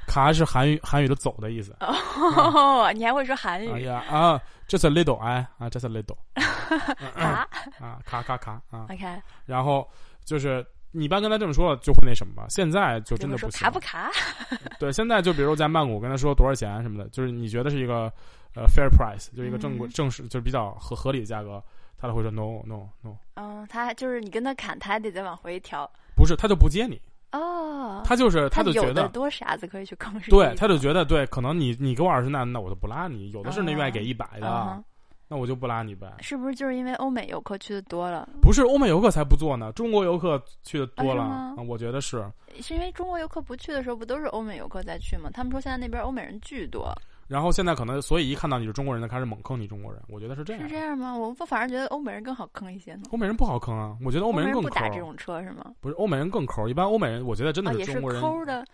[0.06, 1.76] 卡是韩语韩语的走的意思。
[1.80, 3.84] 哦，你还会说韩语哎语？
[3.84, 6.16] 呀啊，just a little，哎啊，just a little，
[7.14, 7.46] 卡
[7.78, 9.86] 啊，卡卡卡啊，，OK，然后
[10.24, 10.66] 就是
[10.96, 14.10] 你一般跟他这么说了，就会那什么吧，现在就真的说不行卡不卡？
[14.80, 18.10] 对，现在就比如在曼谷跟他说多少钱什么的，就是你觉得是一个
[18.54, 21.62] 呃 fair price，就是一个正规嗯正式就是比较合合理的价格，
[21.98, 25.88] 他都会说 no no no，嗯，他就是你跟他砍，他还得再往回调。
[26.14, 26.98] 不是，他就不接你，
[27.32, 34.82] 哦，他就是他就觉得多傻子可以去坑对，他就觉得对，可能你你给我二十那那我就不拉你，有的是那愿意给一百的，
[35.28, 36.12] 那我就不拉你呗。
[36.20, 38.28] 是不是就是因为欧美游客去的多了？
[38.40, 42.24] 不是欧美游客才不做呢，中国游客去的多了，我觉得是。
[42.60, 45.28] 是因为中国游客不去的时候，不都是欧美游客在去吗？
[45.34, 46.90] 他们说现在那边欧美人巨多，
[47.26, 50.62] 然后现在可能，所以一看到你是中国人，就开始猛坑你中国人，我觉得是这样。
[50.62, 51.14] 是这样吗？
[51.14, 53.02] 我反而觉得欧美人更好坑一些呢。
[53.10, 54.68] 欧美人不好坑啊，我觉得欧美人更抠。
[54.68, 55.72] 不打这种车是吗？
[55.80, 58.22] 不是欧美人更抠，一般欧美人我觉得真的是中国人。
[58.22, 58.64] 抠的，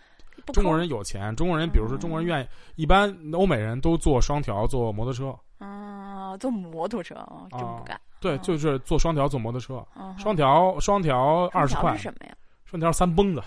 [0.53, 7.99] 中国人有钱，中国人比如说嗯中国人愿意，一般欧美人都坐双条坐摩托车，嗯，坐摩托车啊，真不敢。
[8.19, 11.81] 对，嗯就是坐双条坐摩托车，嗯双条双条二十块。
[11.81, 12.35] 双条是，什么呀？
[12.65, 13.43] 双条三蹦子，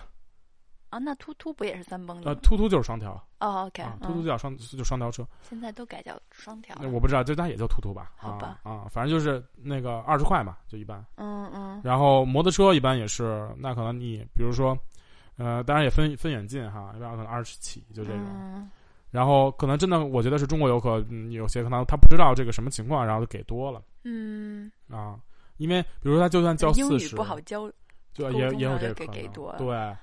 [0.90, 3.12] 啊，那突突不也是三蹦子呃，突突就是双条。
[3.40, 6.88] 哦，OK，突突叫双就双条车，现在都改叫双条那。
[6.88, 8.60] 我不知道，就那也叫突突吧，好吧。
[8.62, 11.04] 啊啊，反正就是那个二十块嘛，就一般。
[11.16, 11.80] 嗯嗯。
[11.84, 14.76] 然后摩托车一般也是，那可能你比如说，
[15.36, 18.70] 呃，当然也分分远近哈，一般可能二十起就这种。
[19.12, 25.16] 嗯然后可能真的，我觉得是中国游客，嗯，有些可能他不知道这个什么情况，然后就给多了嗯，啊。
[25.56, 27.70] 因为比如说他就算交四十，不好交，
[28.12, 29.96] 就沟也也有这个可能给多了对，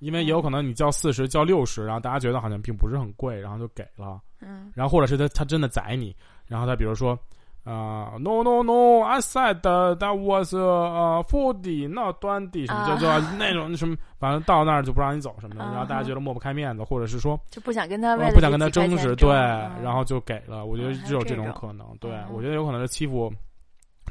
[0.00, 4.20] 因为也有可能你交四十、交六十，然后大家觉得好像并不是很贵，然后就给了。
[4.40, 6.14] 嗯然后或者是他他真的宰你，
[6.46, 7.18] 然后他比如说。
[7.66, 12.94] 啊、n o no no，I said that was 呃 forty not twenty 什么，啊。
[12.94, 20.64] 就就那种什么，反正到那儿就不让你走什么的，啊然后大家觉得抹不开面子，或者是说就不想跟他不想跟他争执，对，嗯然后就给了。
[20.64, 23.32] 我觉得只有这种种可能，对嗯我觉得有可能是欺负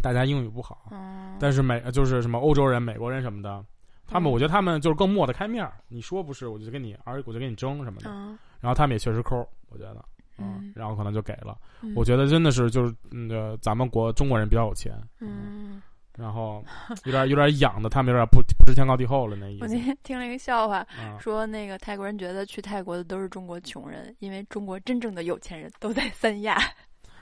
[0.01, 3.63] 大家英语不好，嗯，但是美就是什么欧洲人、美国人什么的，
[4.05, 4.33] 他们嗯。
[4.33, 8.37] 我觉得他们就是更抹得开面儿，你说不是，我就跟你，而我就跟你争什么的，嗯。
[8.59, 9.37] 然后他们也确实抠，
[9.69, 10.03] 我觉得，
[10.37, 10.71] 嗯。
[10.75, 11.57] 然后可能就给了。
[11.81, 11.93] 嗯。
[11.95, 15.81] 我觉得真的是就是那个咱们国中国人比较有钱，嗯，
[16.17, 16.63] 然后
[17.05, 21.17] 有点有点养的，他们有点不不知天高地厚了那意我思那天听了一个笑话，啊。
[21.19, 26.57] 说那个泰国人觉得去泰国的都是中国穷人，因为中国真正的有钱人都在三亚，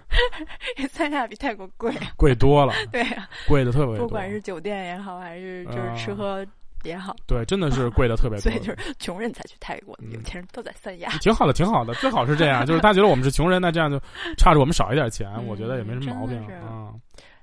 [0.89, 1.93] 三亚比泰国贵。
[2.15, 4.05] 贵多了，对呀、贵的特别多。
[4.05, 6.45] 不管是酒店也好，还是就是吃啊喝
[6.83, 8.51] 也好，对，真的是贵的特别多 所。
[8.51, 11.09] 以就是穷人才去泰国，嗯有钱人都在三亚。
[11.19, 13.99] 挺好的，挺好的，最好是这样， 就是大家觉得我们是穷人，那这样就
[14.37, 16.93] 差着我们少一点钱，嗯我觉得也没什么毛病啊。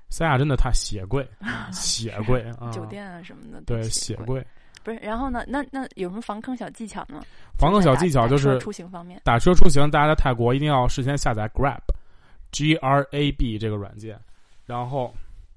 [0.09, 1.25] 三亚真的太血贵，
[1.71, 3.81] 血贵啊，酒店啊什么的，对。
[3.83, 4.45] 血贵。
[4.83, 5.43] 不是，然后呢？
[5.47, 7.21] 那那有什么防坑小技巧呢？
[7.55, 9.21] 防坑小技巧就是出行方面。
[9.23, 14.19] 打车出行，大家在泰国一定要事先下载 Grab，G R A B 这个软件，
[14.65, 15.13] 然后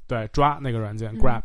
[0.06, 1.40] 对抓那个软件嗯 Grab，、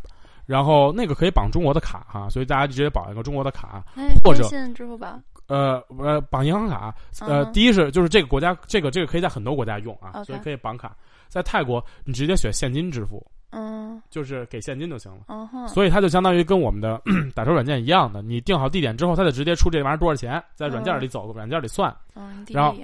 [0.49, 7.53] 然后那个可以绑中国的卡哈，所以大家就直接绑一个中国的卡，哎，或者、支付宝，呃呃绑银行卡，呃，嗯。
[7.53, 10.95] 第一是就是这个国家这个这个可以在很多国家用啊所以可以绑卡，
[11.27, 14.01] 在泰国你直接选现金支付，嗯。
[14.09, 15.19] 就是给现金就行了。
[15.27, 16.99] 嗯哼，所以它就相当于跟我们的
[17.35, 22.75] 打车软件一样的，你定好地点之后，它就直接出这玩意儿多少钱，在软件里走，软件里算，嗯，然后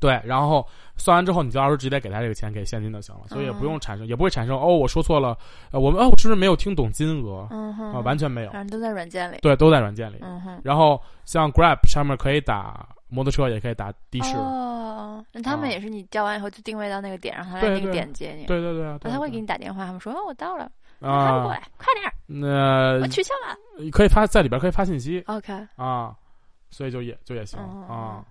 [0.00, 5.36] 对，然后算完之后，你到时候直接给他这个钱，给现金就行了，所以也不用产生，也不会产生哦，我说错了，
[5.70, 8.00] 呃，我们哦，我是不是没有听懂金额嗯哼，啊？
[8.00, 9.36] 完全没有，反正都在软件里。
[9.42, 10.16] 对，都在软件里。
[10.22, 18.46] 嗯哼，然后像 Grab 上面可以打摩托车，也可以打的士，哦，那他们啊也是你叫完以后就定位到那个点，然后他来那个点接你。
[18.46, 23.90] 对对对啊，那对他会给你打电话，他们说哦我到了，还不过啊，来，快点儿，那我取消了。
[23.90, 26.14] 可以发在里边可以发信息 OK，啊，
[26.70, 28.24] 所以就也就也行嗯啊，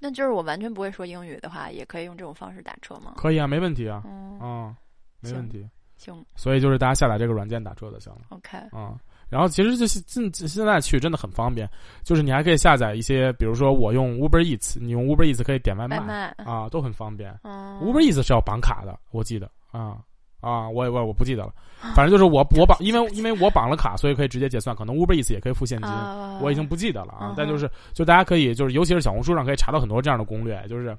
[0.00, 3.14] 那就是我完全不会说英语的话，也可以用这种方式打车吗？
[3.16, 4.74] 可以啊，没问题啊，嗯，啊，
[5.20, 5.68] 没问题。
[5.96, 8.98] 行所以就是大家下载这个软件打车就行了，OK，啊。
[9.28, 11.68] 然后其实就是现现在去真的很方便，
[12.02, 17.38] 就是你还可以下载一些，比如说我用 Uber Eats，你用 Uber Eats 可以点外卖外卖，啊，都很方便。
[17.42, 19.98] 嗯 Uber Eats 是要绑卡的，我记得啊
[20.40, 21.52] 啊，我也我我不记得了，
[21.94, 25.90] 反正就是我我绑，因为因为我绑了卡，所以可以直接结算，可能 Uber Eats 也可以付现金。
[25.90, 30.96] 啊我已经不记得了啊但就是就大家可以就是尤其是小红书上可以查到很多这样的攻略，就是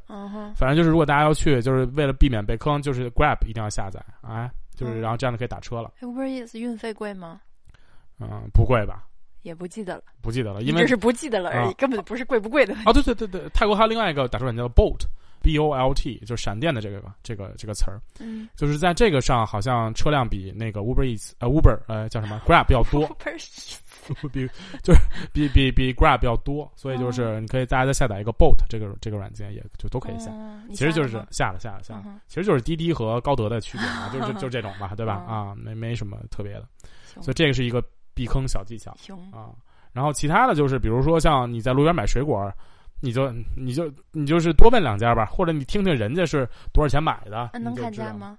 [0.56, 5.92] 反正就是如果大家要去，就是为了避免被坑，就是 Grab 一定要下载，哎，就是嗯然后这样就可以打车了。
[6.00, 7.42] 哎 Uber Eats 运费贵吗？
[8.20, 9.06] 嗯，不贵吧？
[9.42, 12.76] 也不记得了，不记得了，因为只是不记得了而已，啊根本不是贵不贵的。
[12.86, 15.00] 啊，对对对对，泰国还有另外一个打车软件叫 Bolt，
[15.42, 23.08] B O L T，就是闪电的这个这个这个词儿，嗯，就是在这个上好像车辆比那个 Uber Eats 呃 Uber 呃叫什么？Grab 要多，
[24.32, 24.48] 比
[24.84, 25.00] 就是
[25.34, 30.32] 比比比 Grab 要多，所以就是你可以大家再下载一个 Bolt 这个这个软件，也就都可以下。
[30.70, 35.26] 其实就是下了下了下了其实就是滴滴和高德的区别嘛，就 是就就这种吧，对吧？
[35.28, 36.68] 嗯啊，没没什么特别的，
[37.22, 39.50] 所以这个是一个避坑小技巧行，啊。
[39.94, 42.50] 然后其他的就是，比如说像你在路边买水果，
[43.02, 47.76] 你就你就你就是多问两家吧，或者你听听人家是多少钱买的，那能？
[47.76, 48.38] 砍价吗？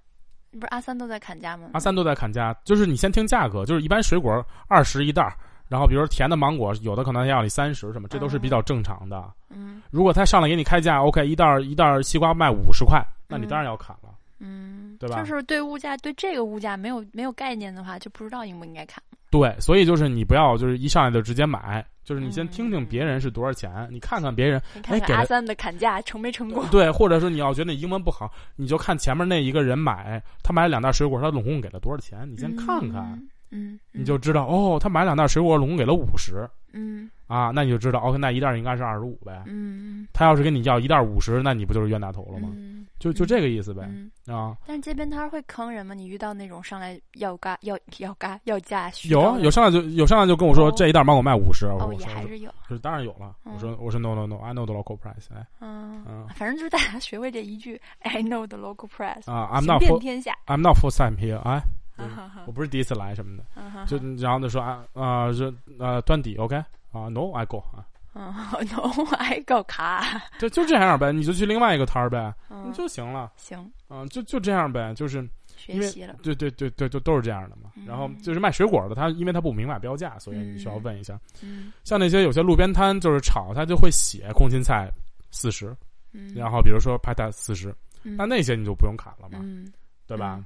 [0.53, 1.71] 不是阿三都在砍价吗？
[1.73, 5.35] 阿三都在砍价，就是你先听价格，就是一般水果二十一袋儿，
[5.69, 9.31] 然后比如说甜的芒果，有的可能要你三十什么，这都是比较正常的。
[9.51, 14.11] 嗯如果他上来给你开价，OK，一袋一袋西瓜卖五十块，那你嗯当然要砍了。
[14.39, 19.03] 嗯，对吧就是对物价对这个物价没有没有概念的话，就不知道应不应该砍。
[19.31, 26.67] 对，所以就是你不要就是一上来就直接买，就是你先嗯听听别人是多少钱，你看看别人，你看哎给了看阿三的砍价成没成功？
[26.71, 37.11] 对，或者说你要觉得你英文不好，你就看前面那一个人买，他买了两袋水果，他总共给了多少钱，你先看看，嗯，嗯，你就知道哦，他买两袋水果总共给了五十嗯。
[37.29, 39.43] 啊，那你就知道，OK，那一袋应该是二十五呗。
[39.47, 42.51] 嗯他要是跟你要一袋五十，那你不就是冤大头了吗？
[42.53, 44.11] 嗯，就就这个意思呗嗯。
[44.27, 45.95] 啊，但是街边摊会坑人吗？
[45.95, 49.41] 你遇到那种上来要嘎要要嘎要价虚有高的？
[49.41, 50.73] 有上来就有上来就跟我说、哦。
[50.77, 53.53] 这一袋芒果卖五十，哦我说也还是有，是当然有了，嗯。
[53.55, 55.47] 我说我说 no no no，I know the local price，哎。
[55.61, 56.27] 嗯嗯。
[56.35, 60.37] 反正就是大家学会这一句 I know the local price，啊，I'm 行 not 遍 for 天下。
[60.47, 61.63] I'm not first time here，哎，
[61.97, 62.43] 啊哈哈。
[62.47, 66.57] 我不是第一次来什么的，就然后就说啊啊是呃端底 OK
[66.93, 68.33] 啊 No I go 啊，嗯，
[68.73, 75.19] no I go 卡，就就这样呗，你就去另外一个摊儿呗，嗯，就行了，行，嗯，就就这样呗，就是
[75.67, 77.71] 因为学习了，对对对对，就都是这样的嘛。
[77.87, 81.19] 然后就是卖水果的，他因为他不明码标价，所以你需要问一下。
[81.43, 81.73] 嗯。
[81.85, 84.91] 像那些有些路边摊就是炒，他就会写空心菜
[85.31, 85.75] 四十，
[86.13, 88.17] 嗯，然后比如说拍菜四十，嗯。
[88.17, 89.73] 那那些你就不用砍了嘛，嗯。
[90.07, 90.37] 对吧？
[90.39, 90.45] 嗯？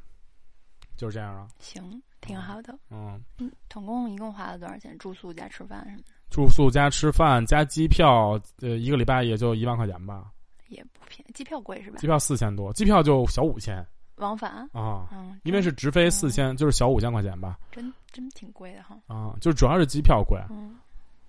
[0.97, 2.77] 就是这样啊，行，挺好的。
[2.91, 4.97] 嗯，嗯，总共一共花了多少钱？
[4.99, 6.13] 住宿加吃饭什么的？
[6.31, 10.31] 住宿加吃饭加机票，呃，一个礼拜也就一万块钱吧，
[10.69, 11.99] 也不便宜，机票贵是吧？
[11.99, 12.07] 机？
[12.07, 13.87] 票四千多，机票就小五千。
[14.17, 18.97] 往返，啊，嗯，因为是直飞嗯四千，就是小五千块钱吧，真真挺贵的哈。
[19.07, 20.75] 啊，就主要是机票贵，嗯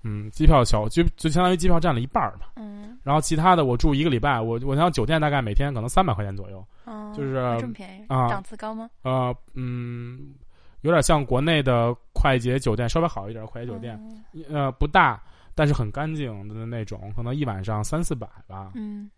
[0.08, 2.48] 嗯，机票小就就相当于机票占了一半儿嘛。
[2.56, 8.90] 嗯然后其他的我住一个礼拜，我我想酒店大概每天可能三百块钱左右，嗯，就是啊这么便宜，啊档次高吗？
[9.04, 10.34] 呃嗯，
[10.82, 13.98] 有点像国内的快捷酒店，稍微好一点的快捷酒店，
[14.34, 15.22] 嗯呃不大，
[15.56, 19.10] 但是很干净的那种，可能一晚上三四百吧，嗯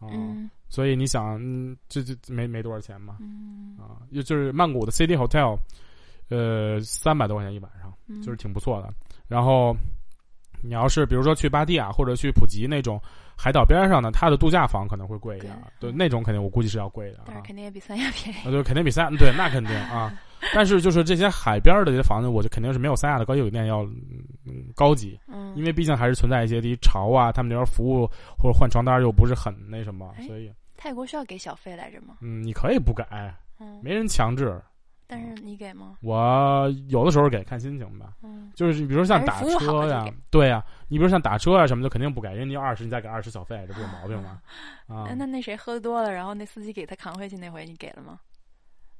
[0.00, 5.56] 啊、嗯所以你想，嗯，这这没没多少钱嘛，嗯啊，就就是曼谷的 City Hotel，
[6.30, 8.92] 呃，三百多块钱一晚上，嗯，就是挺不错的。
[9.28, 9.76] 然后
[10.62, 13.00] 你要是比如说去芭提雅或者去普吉那种
[13.36, 17.42] 海岛边上的，它的度假房可能会贵一点儿，对，那种肯定我估计是要贵的啊但是。
[17.42, 18.38] 肯定也比三亚便宜。
[18.40, 20.12] 啊，对，肯定比三亚对，那肯定啊。
[20.54, 23.82] 但是就是这些海边儿的这些房子，我就肯定是没有三亚的高级酒店要
[24.44, 28.06] 嗯高级，嗯，因为毕竟还是存在一些低潮啊，他们那边服务
[28.38, 32.16] 或者换床单又不是很那什么，哎所以泰国需要给小费来着吗？
[32.20, 34.60] 嗯，你可以不改，嗯，没人强制。
[35.06, 35.96] 但是你给吗？
[36.02, 44.40] 我有的时候给看心情吧，嗯就是比如说像打车呀对呀，你比如像打车啊什么的，肯定不给，人家要二十，你再给二十小费，这不有毛病吗？
[44.88, 48.18] 啊哎，那那谁喝多了，然后那司机给他扛回去那回，你给了吗？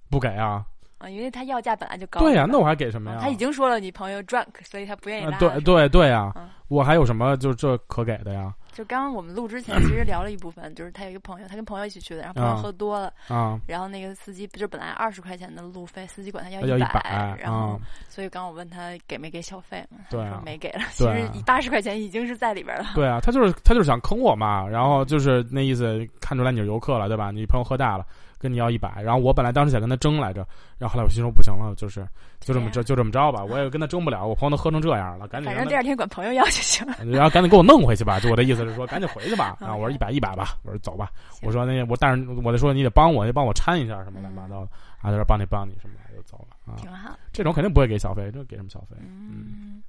[0.08, 0.64] 不给啊？
[0.98, 2.20] 啊，因为他要价本来就高。
[2.20, 3.18] 对呀，那我还给什么呀？
[3.18, 5.36] 啊他已经说了你朋友 drunk，所以他不愿意拉。
[5.36, 8.54] 啊对对对呀嗯，我还有什么就这可给的呀？
[8.76, 22.90] 就刚刚我们录之前， 其实聊了一部分，就是他有一个朋友，他跟朋友一起去的，然后朋友啊喝多了，啊，然后那个司机就本来二十块钱的路费，司机管他要要一百，百然后啊，所以刚刚我问他给没给小费嘛，对啊没给了，其实八十块钱已经是在里边了。
[22.94, 27.30] 对啊，他就是他就是想坑我嘛，然后就是那意思，看出来你是游客了，对吧？
[27.30, 28.04] 你朋友喝大了，
[28.38, 30.46] 跟你要一百，然后我本来当时想跟他争来着，
[30.78, 32.06] 然后后来我心说不行了，就是
[32.40, 36.96] 就这么着就这么着吧，我也跟他争不了，我朋友都喝成这样了，赶紧反正第二天管朋友要就行了。
[37.04, 39.56] 然后赶紧给我弄回去吧，就我的意思是说赶紧回去吧。
[39.60, 41.10] 啊，OK 我说一百一百吧，我说走吧。
[41.42, 44.70] 我说那我但是我就说你得帮我，得帮我掺一下什么乱七八糟的。
[45.00, 46.76] 啊，他说帮你帮你什么的就走了啊。
[46.76, 48.96] 挺好，这种肯定不会给小费，这给什么小费？
[49.00, 49.82] 嗯。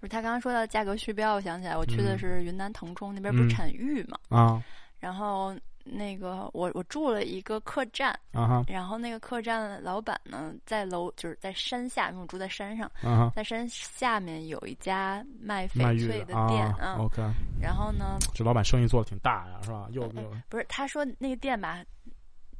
[0.00, 4.60] 不是他刚刚说到价格虚标，我想起来，我去的嗯是云南腾冲那边，不是嗯产玉嘛，啊
[4.98, 8.14] 然后那个我我住了一个客栈，
[8.66, 12.90] 然后那个客栈老板呢在楼就是在山下，因为我住在山上，
[13.34, 17.22] 在山下面有一家卖翡翠的啊店，嗯，，OK，
[17.60, 19.86] 然后呢，这老板生意做的挺大呀，是吧？
[19.90, 21.84] 又呃又不是他说那个店吧，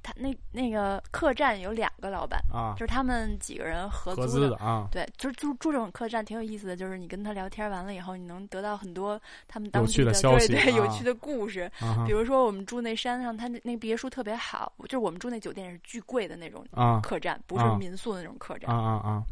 [0.02, 11.70] 他那那个客栈有两个老板，啊就是他们几个人合合租资的啊，对，就是住住这种客栈挺有意思的，就是你跟他聊天完了以后，你能得到很多他们当有地趣的消息对对有啊趣的故事。
[11.80, 18.70] 啊比如说我们住那山上，他那那别墅特别好，就是我们住那酒店也是巨贵的那种啊客栈，不是啊民宿那种客栈。
[18.70, 19.24] 啊啊啊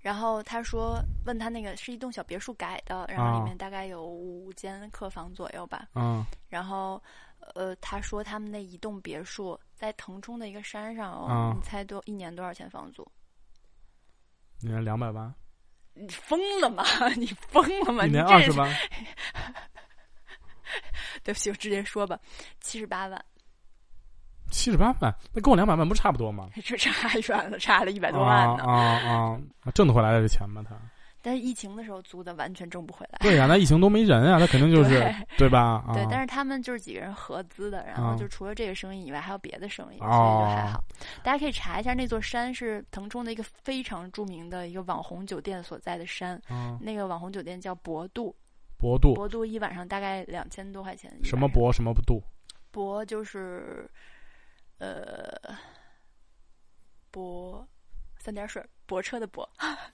[0.00, 5.88] 然后他说问他那个是一栋小别墅改的，然后啊里面大概有五间客房左右吧。
[5.94, 7.02] 啊然后，
[7.54, 13.06] 呃，他说他们那一栋别墅在腾冲的一个山上哦，啊你猜多一年多少钱房租？
[14.62, 15.32] 一年两百万，
[15.92, 16.82] 你疯了吗？
[17.16, 18.06] 你疯了吗？
[18.06, 18.74] 一年二十万，
[21.22, 22.18] 对不起，我直接说吧，
[22.60, 23.22] 七十八万，
[24.50, 26.48] 七十八万，那跟我两百万不差不多吗？
[26.64, 28.64] 这差远了，差了一百多万呢。
[28.64, 29.70] 啊啊啊！
[29.74, 30.64] 挣得回来的这钱吗？
[30.66, 30.74] 他？
[31.26, 33.18] 但是疫情的时候租的，完全挣不回来。
[33.20, 35.82] 对呀、那疫情都没人啊，他肯定就是对对吧？
[35.88, 40.84] 啊、对，但是他们就是几个人合资的，然后啊就除了这个生意以外，还有别的生意，所以哦就还好。
[41.22, 48.36] 大家可以查一下，那座山是腾冲的一个非常著名的一个网红酒店所在的山，啊，那个网红酒店叫博度，
[48.76, 51.10] 博度博度一晚上大概两千多块钱。
[51.24, 52.22] 什么博什么度
[52.70, 53.88] 博就是，
[54.78, 55.56] 呃，
[57.10, 57.66] 博
[58.18, 59.48] 三点水，泊车的泊，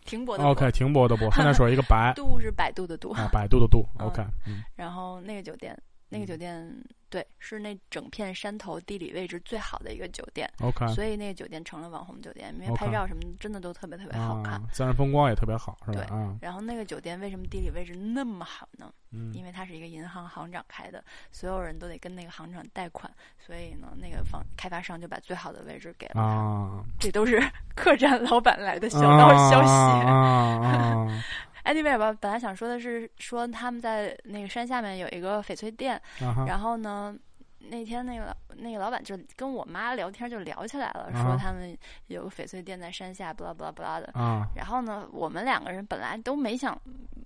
[0.04, 0.50] 停泊的泊。
[0.50, 3.12] ？OK，停泊的泊，三点水一个白度是百度的度。
[3.12, 3.86] 啊，百度的度。
[3.98, 5.76] 嗯 OK，嗯然后那个酒店，
[6.10, 6.70] 那个酒店
[7.08, 14.54] 对，是那整片山头地理位置最好的一个酒店，，OK，所以那个酒店成了网红酒店，因为拍照什么的真的都特别特别好看。
[14.54, 15.94] 啊，自然风光也特别好，是吧？
[15.94, 18.92] 对啊，然后那个酒店为什么地理位置那么好呢？
[19.12, 21.02] 嗯因为它是一个银行行长开的，
[21.32, 23.10] 所有人都得跟那个行长贷款，
[23.44, 26.20] 所以呢，那个房开发商就把最好的位置给了他。
[26.20, 27.42] 啊，这都是
[27.74, 29.68] 客栈老板来的小道消息。
[29.68, 31.24] 啊啊
[31.64, 36.00] anyway 吧，本来想说的是说他们在那个山下面有一个翡翠店，
[36.46, 37.14] 然后呢。
[37.62, 44.10] 那天那个那个老板就跟我妈聊天，就聊起来了，啊说他们有个翡翠店在山下，不拉不拉不拉的。
[44.14, 46.76] 啊然后呢，我们两个人本来都没想，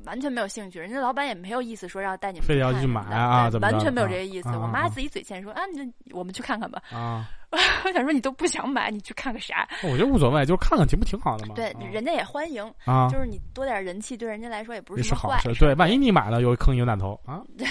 [0.07, 4.49] 完全没有兴趣，人家老板也没有意思说要带你们非得要去买啊怎么完全没有啊这个意思。
[4.57, 6.83] 我妈自己嘴欠说啊，那我们去看看吧。
[6.91, 7.31] 啊！
[7.85, 9.69] 我想说你都不想买，你去看个啥？
[9.83, 11.55] 我觉得无所谓，就是看看挺不挺好的嘛。
[11.55, 15.55] 对，啊人家也欢迎，啊，就是你多点人气，对人家来说也不是什么坏事。
[15.61, 17.67] 对，万一你买了有坑一个弹头 啊对，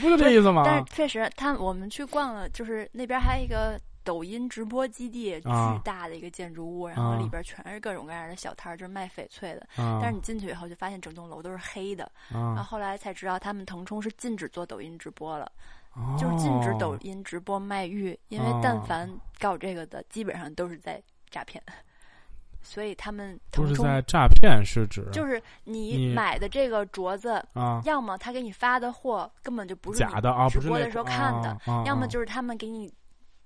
[0.00, 0.62] 不就这意思吗？
[0.66, 9.60] 但是确实，他我们去逛了，就是那边还有一个抖音直播基地，巨啊大的一个建筑物，然后里边全是各种各样的小摊儿，就是卖翡翠的。
[9.82, 12.10] 啊，但是你进去以后，就发现整栋楼都是黑的。
[12.28, 15.50] 然后啊，后来才知道，他们腾冲是禁止做抖音直播了，
[15.94, 21.62] 哦就是禁止抖音直播卖玉，因为但凡搞这个的，基本上都是在诈骗。
[22.66, 25.06] 所以他们都是在诈骗，是指？
[25.12, 27.82] 就是你你买的这个镯子，啊。
[27.84, 32.90] 要么他给你发的货根本就不是假的啊，直播的时候看的，要么就是他们给你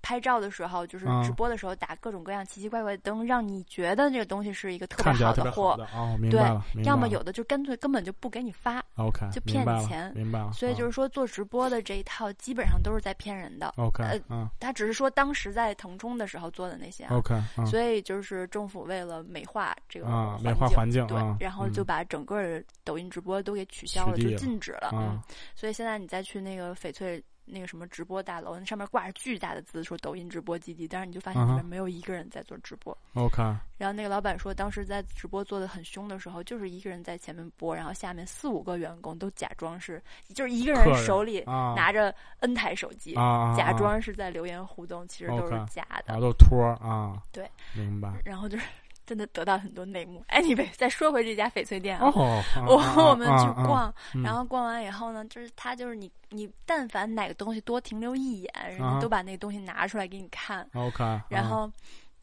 [0.08, 5.76] 拍照的时候，就是啊直播的时候打各种各样奇奇怪怪的灯，让你觉得这个东西是一个特别好的货。
[5.76, 6.84] 的哦，明对白了，明白了。
[6.88, 10.10] 要么有的就干脆根本就不给你发，OK，就骗你钱。
[10.14, 10.50] 明白了。
[10.54, 13.66] 所以就是说做直播的这一套基本上都是在骗人的。
[13.66, 14.48] 啊 OK，呃嗯。
[14.58, 17.66] 他只是说当时在腾冲的时候做的那些啊，OK，嗯。
[17.66, 20.06] 所以就是政府为了美化这个
[20.42, 25.22] 美化环境对啊，，然后就嗯把整个的抖音直播都给取消了，就禁止了。
[25.54, 32.96] 所以现在你再去那个翡翠那个什么直播大楼，那上面挂着巨大的字说抖音直播基地，但是你就发现里面没有一个人在做直播。
[33.14, 33.42] OK
[33.76, 40.02] 然后那个老板说，当时在直播做的很凶的时候，就是一个人在前面播，然后下面四五个员工都假装是，
[40.34, 46.14] 就是一个人人手里啊拿着 N 台手机，啊，假啊装是在留言互动，其实都是假的。
[46.14, 48.12] 啊都托儿啊，对，明白。
[48.24, 48.64] 然后就是
[49.08, 50.22] 真的得到很多内幕。
[50.28, 52.12] Anyway， 再说回这家翡翠店啊。
[52.14, 60.68] 哦，我啊我们去，啊啊逛，嗯然后逛完以后呢，就是他就是你你但凡哪个东西多停留一眼，人啊家都把那个东西拿出来给你看。
[60.74, 61.70] OK，啊然后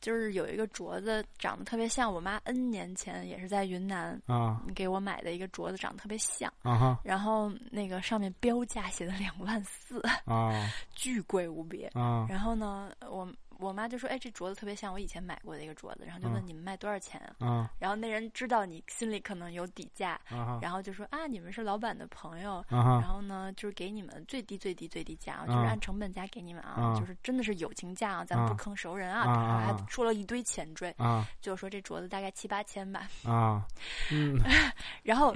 [0.02, 6.52] 就是有一个镯子长得特别像我妈 N 年前也是在云南啊给我买的一个镯子，长得特别像。
[6.62, 11.86] 啊哈然后那个上面标价写的两万四，啊 巨贵无比。
[11.94, 13.28] 啊然后呢，我
[13.60, 17.48] 我妈就说：“哎，这镯子特别像我以前买过的一个镯子。”然后就问嗯你们卖多少钱啊？
[17.48, 20.20] 啊然后那人知道你心里可能有底价，
[20.62, 33.08] 然后就说：“啊，你们是老板的朋友，然后呢，就是给你们最低最低最低价，就是啊按成本价给你们啊，啊就是真的是友情价啊，咱们啊不坑熟人啊，还啊说了一堆前缀，啊就说这镯子大概七八千吧。
[33.24, 33.66] 啊，
[34.12, 34.40] 嗯
[35.04, 35.34] 然后，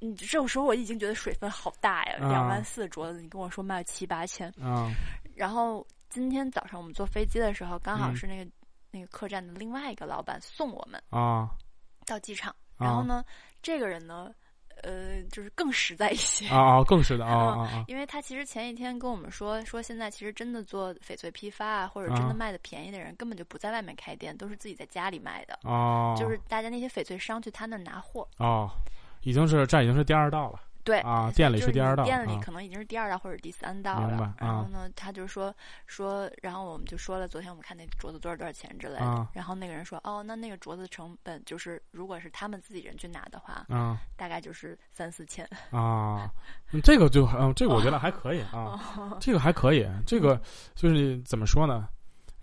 [0.00, 4.48] 嗯，这种时候我已经觉得水分好大呀，啊两万四的镯子，你跟我说卖七八千。
[4.60, 4.90] 啊
[5.36, 8.50] 然后今天早上我们坐飞机的时候，刚好嗯是那个、
[8.90, 11.48] 那个客栈的另外一个老板送我们啊
[12.04, 13.24] 到机场，啊然后呢，
[13.62, 14.30] 这个人呢。
[14.82, 17.84] 呃，就是更实在一些啊啊，更是的 啊啊啊！
[17.86, 25.58] 因为他其实前一天跟我们说，说现在其实真的做翡翠批发啊，或者真的卖的便宜的人，根本就不在外面开店，都是自己在家里卖的。
[25.64, 28.26] 哦，就是大家那些翡翠商去他那拿货。
[28.38, 28.70] 哦，
[29.20, 30.58] 已经是这已经是第二道了。
[30.84, 34.34] 对啊，店里是第二道，店里可能已经是第二道或者第三道了。
[34.38, 35.54] 然后呢，他就说
[35.86, 39.28] 说，然后我们就说了，昨天我们看那镯子多少多少钱之类的。
[39.32, 45.48] 然后那个人说，哦，那那个镯子成本就是，如果是他们自己人去拿的话，嗯，大概就是三四千。
[45.70, 46.30] 啊，
[46.82, 48.80] 这个就嗯，这个我觉得还可以啊，
[49.20, 50.40] 这个还可以，这个
[50.74, 51.88] 就是怎么说呢？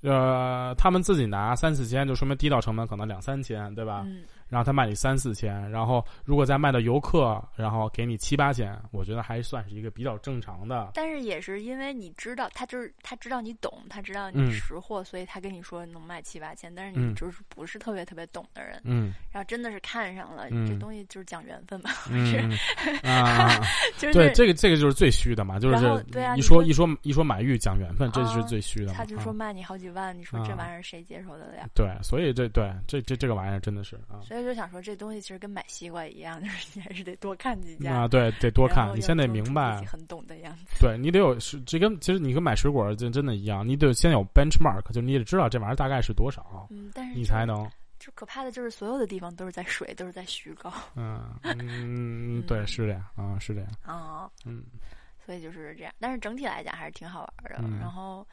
[0.01, 4.03] 呃，他们自己拿三四千，就说明低到成本可能两三千，对吧？
[4.05, 4.23] 嗯。
[4.49, 10.91] 然后他卖你三四千，然后如果再卖到游客，然后给你七八千，我觉得还算是一个比较正常的。
[10.93, 16.73] 但是也是因为你知道，他就是他知道你懂，他知道你识货，所以他跟你说能卖七八千。
[16.73, 21.89] 但是你就是不是特别特别懂的人，嗯，然后真的是看上了，这东西就是讲缘分嘛，
[22.25, 22.37] 是
[23.07, 23.59] 啊，
[23.97, 28.93] 就是对这个这个就是最虚的嘛，就是对啊，一说一说一说买玉讲缘分，这是最虚的。
[28.93, 31.67] 他就说卖你好几万，你说这玩意儿谁接受得了？
[31.73, 34.21] 对，所以这对这这这个玩意儿真的是啊。
[34.23, 35.21] 所以就想说这东西。
[35.21, 38.95] 其实跟买西瓜一样， 就是你还是得多看几家啊，对，得多看。
[38.95, 40.77] 你先得明白，很懂的样子。
[40.79, 47.69] 对你得有是这跟其实你跟买水果真真的一样，你得先有 benchmark，就你得知道这玩意儿大概是多少，嗯，但是你才能。
[47.99, 50.71] 就可怕的就是所有的地方都是在水，都是在虚高。
[50.95, 54.63] 嗯嗯， 对，是这样啊，是这样啊，嗯，
[55.25, 55.91] 所以就是这样。
[55.99, 58.25] 但是整体来讲还是挺好玩的，然后。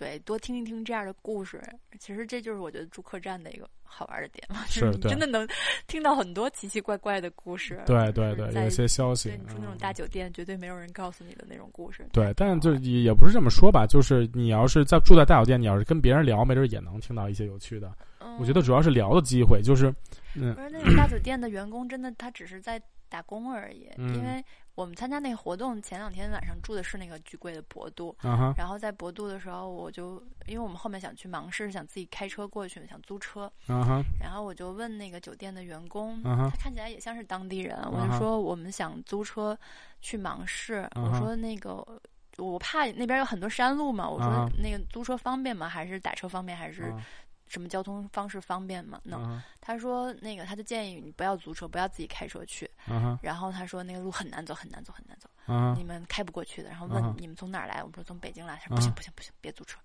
[0.00, 1.62] 对，多听一听这样的故事，
[1.98, 5.46] 其实这就是我觉得住客栈的一个好玩的点嘛， 就是你真的能
[5.86, 7.78] 听到很多奇奇怪怪的故事。
[7.84, 9.28] 对对对，有些消息。
[9.46, 12.06] 住那种大酒店，绝对没有人告诉你的那种故事。
[12.14, 17.92] 对，但就也也不是这么说吧，就是你要是在住在大酒店，你要是跟别人聊，没准也能听到一些有趣的。
[18.38, 19.94] 我觉得主要是聊的机会，就是
[20.34, 22.80] 嗯，不是那种大酒店的员工，真的他只是在
[23.10, 24.42] 打工而已，因为。
[24.80, 28.16] 我们参加那个活动前两天晚上住的是那个巨贵的博度，
[28.56, 33.52] 然后在博度的时候，我就因为我们后面想去芒市，想自己开车过去，想租车，
[34.18, 39.58] 然后我就问那个酒店的员工，他看起来也像是当地人，我就说我们想租车
[40.00, 41.84] 去芒市，我说那个
[42.38, 45.68] 我怕那边有很多山路嘛，我说那个租车方便吗？
[45.68, 46.56] 还是打车方便？
[46.56, 46.90] 还是？
[47.50, 49.00] 什么交通方式方便吗？
[49.02, 52.70] 那他说那个他就建议你不要租车，不要自己开车去。
[53.20, 55.28] 然后他说那个路很难走，很难走，很难走，
[55.76, 56.68] 你们开不过去的。
[56.68, 58.56] 然后问你们从哪儿来，我们说从北京来。
[58.62, 59.80] 他说不行不行不行，别租车。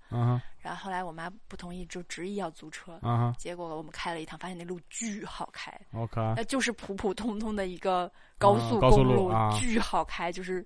[0.59, 2.99] 然后后来我妈不同意，就执意要租车。
[3.38, 5.72] 结果我们开了一趟，发现那路巨好开。
[5.93, 10.63] OK，那就是普普通通的一个高速公路，巨好开，就是，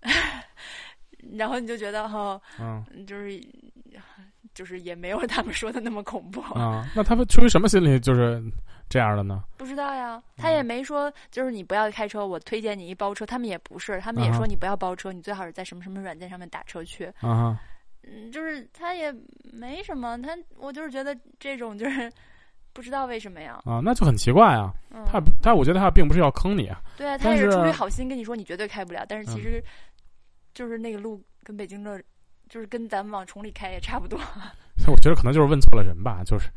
[1.32, 3.40] 然后你就觉得哈，嗯，就是。
[4.54, 6.86] 就是也没有他们说的那么恐怖啊。
[6.94, 8.42] 那他们出于什么心理就是
[8.86, 9.42] 这样的呢？
[9.56, 13.24] 不知道呀，他也没说就是你不要开车，我推荐你一包车。
[13.24, 17.06] 他们也不是，他们也说你不要包车，你最好是在什么什么软件上面打车去。
[17.20, 17.58] 啊，
[18.02, 19.10] 嗯，就是他也
[19.54, 22.12] 没什么，他我就是觉得这种就是
[22.74, 23.58] 不知道为什么呀。
[23.64, 24.70] 啊，那就很奇怪啊。
[25.06, 26.82] 他他我觉得他并不是要坑你啊。
[26.98, 29.64] 对啊，他也是出于好心跟你说你绝对开不了，但是其实
[30.54, 32.02] 就是那个路跟北京的。
[32.48, 34.20] 就是跟咱们往崇礼开也差不多，
[34.86, 36.50] 我觉得可能就是问错了人吧，就是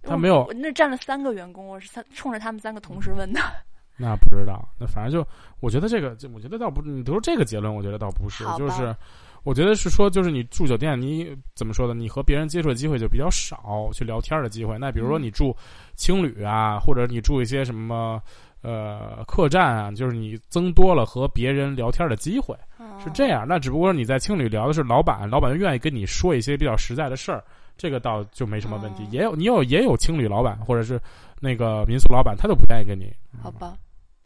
[0.00, 0.48] 他没有。
[0.54, 3.40] 那站了三个员工，我是三冲着他们三个同时问的。
[3.98, 5.26] 那不知道，那反正就
[5.58, 8.94] 我觉得这个，我觉得倒不，你得出这个结论，我觉得倒不是，就是
[9.42, 11.94] 我觉得是说，就是你住酒店，你怎么说的？
[11.94, 14.78] 你和别人接触的机会就比较少，去聊天的机会。
[14.78, 15.52] 那比如说你住
[15.96, 18.22] 青旅啊，或者你住一些什么。
[18.62, 22.54] 呃，客栈啊，就是你增多了和别人聊天的机会，
[23.02, 23.46] 是这样。
[23.48, 27.42] 那只不过你在青旅聊的是老板，老板愿意跟你说一些比较实在的事儿，
[27.76, 29.06] 这个倒就没什么问题。
[29.10, 31.00] 也有你有也有青旅老板或者是
[31.40, 33.10] 那个民宿老板，他都不愿意跟你。
[33.42, 33.78] 好吧，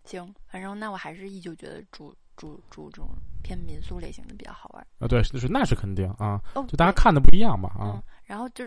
[0.04, 3.08] 行，反正那我还是依旧觉得住住住这种
[3.42, 4.84] 偏民宿类型的比较好玩。
[4.98, 8.02] 啊，对，就是那是肯定啊，就大家看的不一样嘛啊。
[8.24, 8.64] 然后就。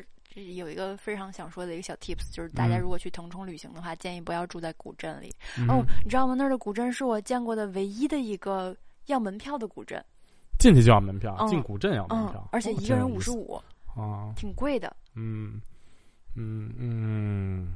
[0.56, 5.34] 有一个非常想说的一个小 tips，就是大家如果去腾冲旅行的话，建议不要住在古镇里。
[5.68, 6.34] 哦，你知道吗？
[6.34, 8.76] 那儿的古镇是我见过的唯一的一个
[9.08, 10.04] 要门票的古镇。
[10.60, 13.62] 进去就要门票，进古镇要门票，而且一个人五十五，
[13.96, 14.96] 啊，挺贵的。
[15.16, 15.62] 嗯
[16.36, 17.68] 嗯嗯，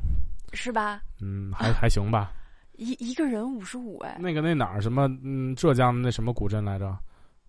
[0.53, 1.01] 是吧？
[1.21, 2.33] 嗯，还还行吧。
[2.73, 5.07] 一一个人五十五，哎，那个那哪儿什么？
[5.23, 6.97] 嗯，浙江的那什么古镇来着？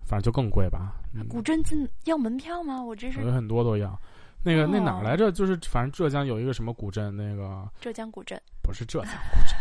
[0.05, 1.01] 反正就更贵吧。
[1.31, 2.83] 古镇进要门票吗？
[2.83, 3.99] 我这是有很多都要。
[4.43, 5.31] 那个那哪儿来着？
[5.31, 9.57] 就是反正浙江有一个什么古镇，那个浙江古镇不是浙江古镇，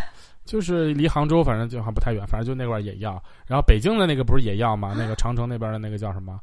[0.46, 3.12] 就是离杭州反正就还不太远，反正就那块儿也要。
[3.46, 4.94] 然后北京的那个不是也要吗？
[4.98, 6.40] 那个长城那边的那个叫什么？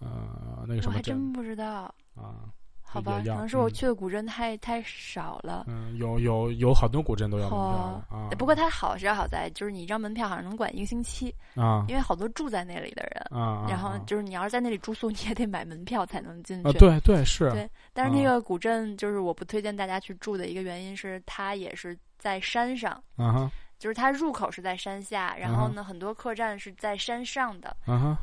[0.00, 1.14] 呃，那个什么镇？
[1.16, 2.50] 我还真不知道啊。
[2.94, 5.64] 好吧，可能是我嗯去的古镇太太少了。
[5.68, 8.28] 嗯，有有有好多古镇都要门票哦啊。
[8.38, 13.38] 不过它好是好在，就是你一张门票好像能管一个星期，啊因为好多住在那里的人。
[13.40, 16.68] 啊，然后啊就是你要是在那里住宿， 你也得买门票才能进去。
[16.68, 23.50] 啊，对对是，对但是那啊个古镇，就是我不推荐大家去住的一个原因是，它也是在山上，啊哈
[23.84, 27.76] 就是它入口是在山下，然嗯后呢，很多客栈是在山上的。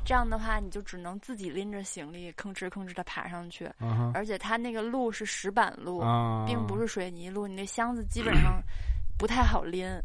[0.03, 3.69] 这样的话，你就只能自己拎着行李吭哧吭哧的爬上去，
[4.11, 8.59] 而且它那个路是石板路，啊，并不是水泥路，你那箱子基本上
[9.19, 9.85] 不太好拎。
[9.87, 10.03] 嗯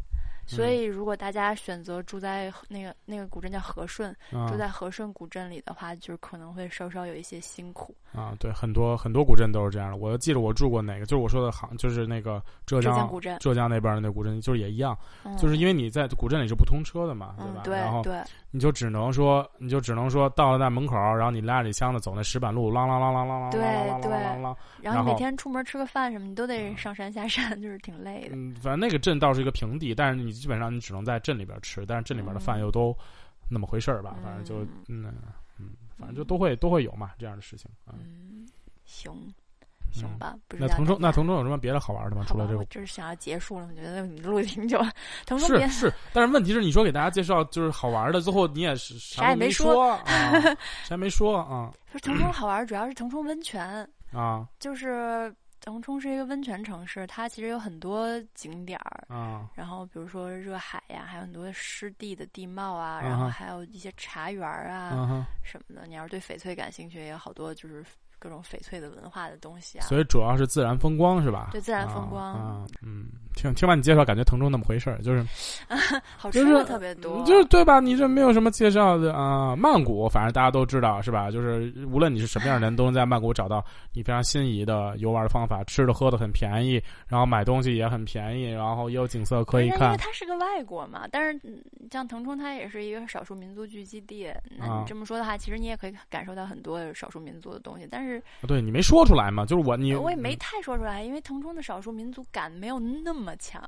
[0.49, 7.93] 所以，如果大家选择住在那个那个古镇叫和顺，啊住在和顺古镇里的话，就是可能会稍稍有一些辛苦。
[8.13, 9.97] 啊，对，很多很多古镇都是这样的。
[9.97, 17.61] 我记得我住过哪个，就是我说的杭，就是那个浙江浙江古镇浙江那边的那古镇，就是也一样，嗯、就是因为你在古镇里是不通车的嘛，对吧？
[17.63, 23.61] 对然后对，你就只能说，你就只能说到了那门口，然后你拉着箱子走那石板路，啷啷啷啷啷啷对
[24.01, 24.11] 对。
[24.81, 28.35] 然后你每天出门吃个饭什么，你都得上山下山，就是挺累的。
[28.35, 32.95] 嗯，反正那个镇倒是一个平地，但是你基本上你只能在镇里边吃，但是镇里边的饭又都
[33.49, 35.13] 那么回事儿吧，反正就嗯嗯，
[35.97, 37.95] 反正就都会都会有嘛这样的事情啊。
[37.97, 38.47] 嗯，
[38.85, 39.11] 行
[39.91, 42.23] 行吧，不知那腾冲那腾冲有什么别的好玩的吗？
[42.27, 44.91] 除了这个我就是想要结束了，我觉得你录的挺久了。
[45.25, 50.55] 腾冲别是是，但是问题是，你说给大家介绍就是好玩的，最后你也是 啥 也没说啥
[50.91, 59.03] 也没说啊说腾冲好玩，主要是腾冲温泉，啊就是腾冲是一个温泉城市，它其实有很多景点儿。
[59.09, 65.25] 啊然后，比如说热海呀，还有很多湿地的地貌啊，嗯然后还有一些茶园啊！
[65.43, 65.87] 什么的。
[65.87, 67.83] 你要是对翡翠感兴趣，也有好多就是
[68.19, 69.85] 各种翡翠的文化的东西啊。
[69.87, 71.49] 所以主要是自然风光是吧？
[71.51, 75.25] 对自然风光啊啊嗯，听听完你介绍，感觉腾冲那么回事儿，就是
[76.17, 77.79] 好吃的特别多，就是对吧？
[77.79, 79.55] 你这没有什么介绍的啊。
[79.55, 81.31] 曼谷，反正大家都知道是吧？
[81.31, 83.63] 就是无论你是什么样的人，都能在曼谷找到
[83.93, 89.97] 你非常心仪的游玩的方法，吃的喝的很便宜，然后买东西也很便宜，然后也有景色可以看因为。
[89.97, 91.61] 它是个外国嘛，但是嗯
[91.91, 94.31] 像腾冲，它也是一个少数民族聚集地。
[94.57, 97.87] 那啊你这么说的话，其实你也可以感受到很多少数民族的东西。
[97.89, 98.06] 但是
[98.47, 99.45] 对你没说出来嘛？
[99.45, 103.61] 就是我你我也没太说出来，因为腾冲的少数民族感没有那么强，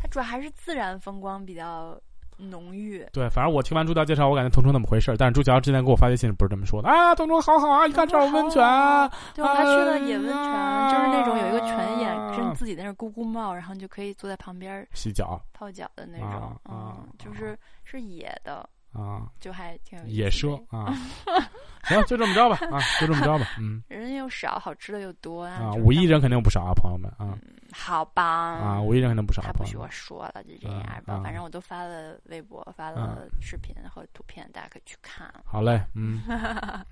[0.00, 1.98] 它主要还是自然风光比较
[2.36, 3.06] 浓郁。
[3.12, 5.16] 对，反正我听完朱桥介绍，我感觉腾冲那么回事儿。
[5.16, 16.60] 但是朱桥之前给我发微信不是这么说的啊，腾冲好好啊，你看这儿有温泉啊，对，我还去了野温泉，啊就是那种有一个泉眼，是自己在那儿咕咕冒，然后你就可以坐在旁边洗脚泡脚的那种。
[16.68, 20.92] 嗯，就是是野的，啊，就还挺野奢啊。
[21.84, 25.56] 行，就这么着吧啊，就这么着吧，嗯 人又少，好吃的又多啊。
[25.56, 27.38] 啊，五一人肯定不少啊，朋友们啊
[27.72, 28.24] 好吧。
[28.24, 31.14] 啊，五一人肯定不少啊，他不许我说了，就这样吧。
[31.16, 35.32] 嗯嗯反正我都发了微博，发了视频和图片，大家可以去看。
[35.44, 36.22] 好嘞，嗯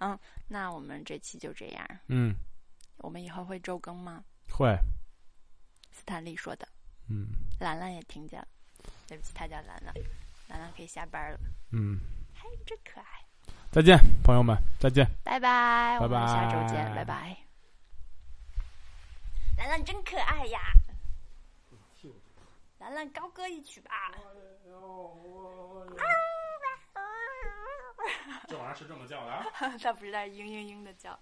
[0.00, 0.18] 嗯
[0.48, 2.34] 那我们这期就这样，嗯，
[2.98, 4.22] 我们以后会周更吗？
[4.50, 4.76] 会，
[5.92, 6.66] 斯坦利说的，
[7.08, 7.28] 嗯
[7.60, 8.46] 兰兰也听见了。
[9.08, 9.94] 对不起，他叫兰兰，
[10.48, 11.38] 兰兰可以下班了。
[11.72, 11.98] 嗯，
[12.34, 13.15] 嗨，真可爱。
[13.76, 15.06] 再见，朋友们，再见。
[15.22, 17.36] 拜拜，我们拜下周拜见，拜拜。
[19.58, 20.60] 兰兰真可爱呀！
[22.78, 23.90] 兰兰高歌一曲吧。
[28.48, 29.44] 这玩意儿是这么叫的啊？
[29.78, 31.18] 他不是在嘤嘤嘤的叫。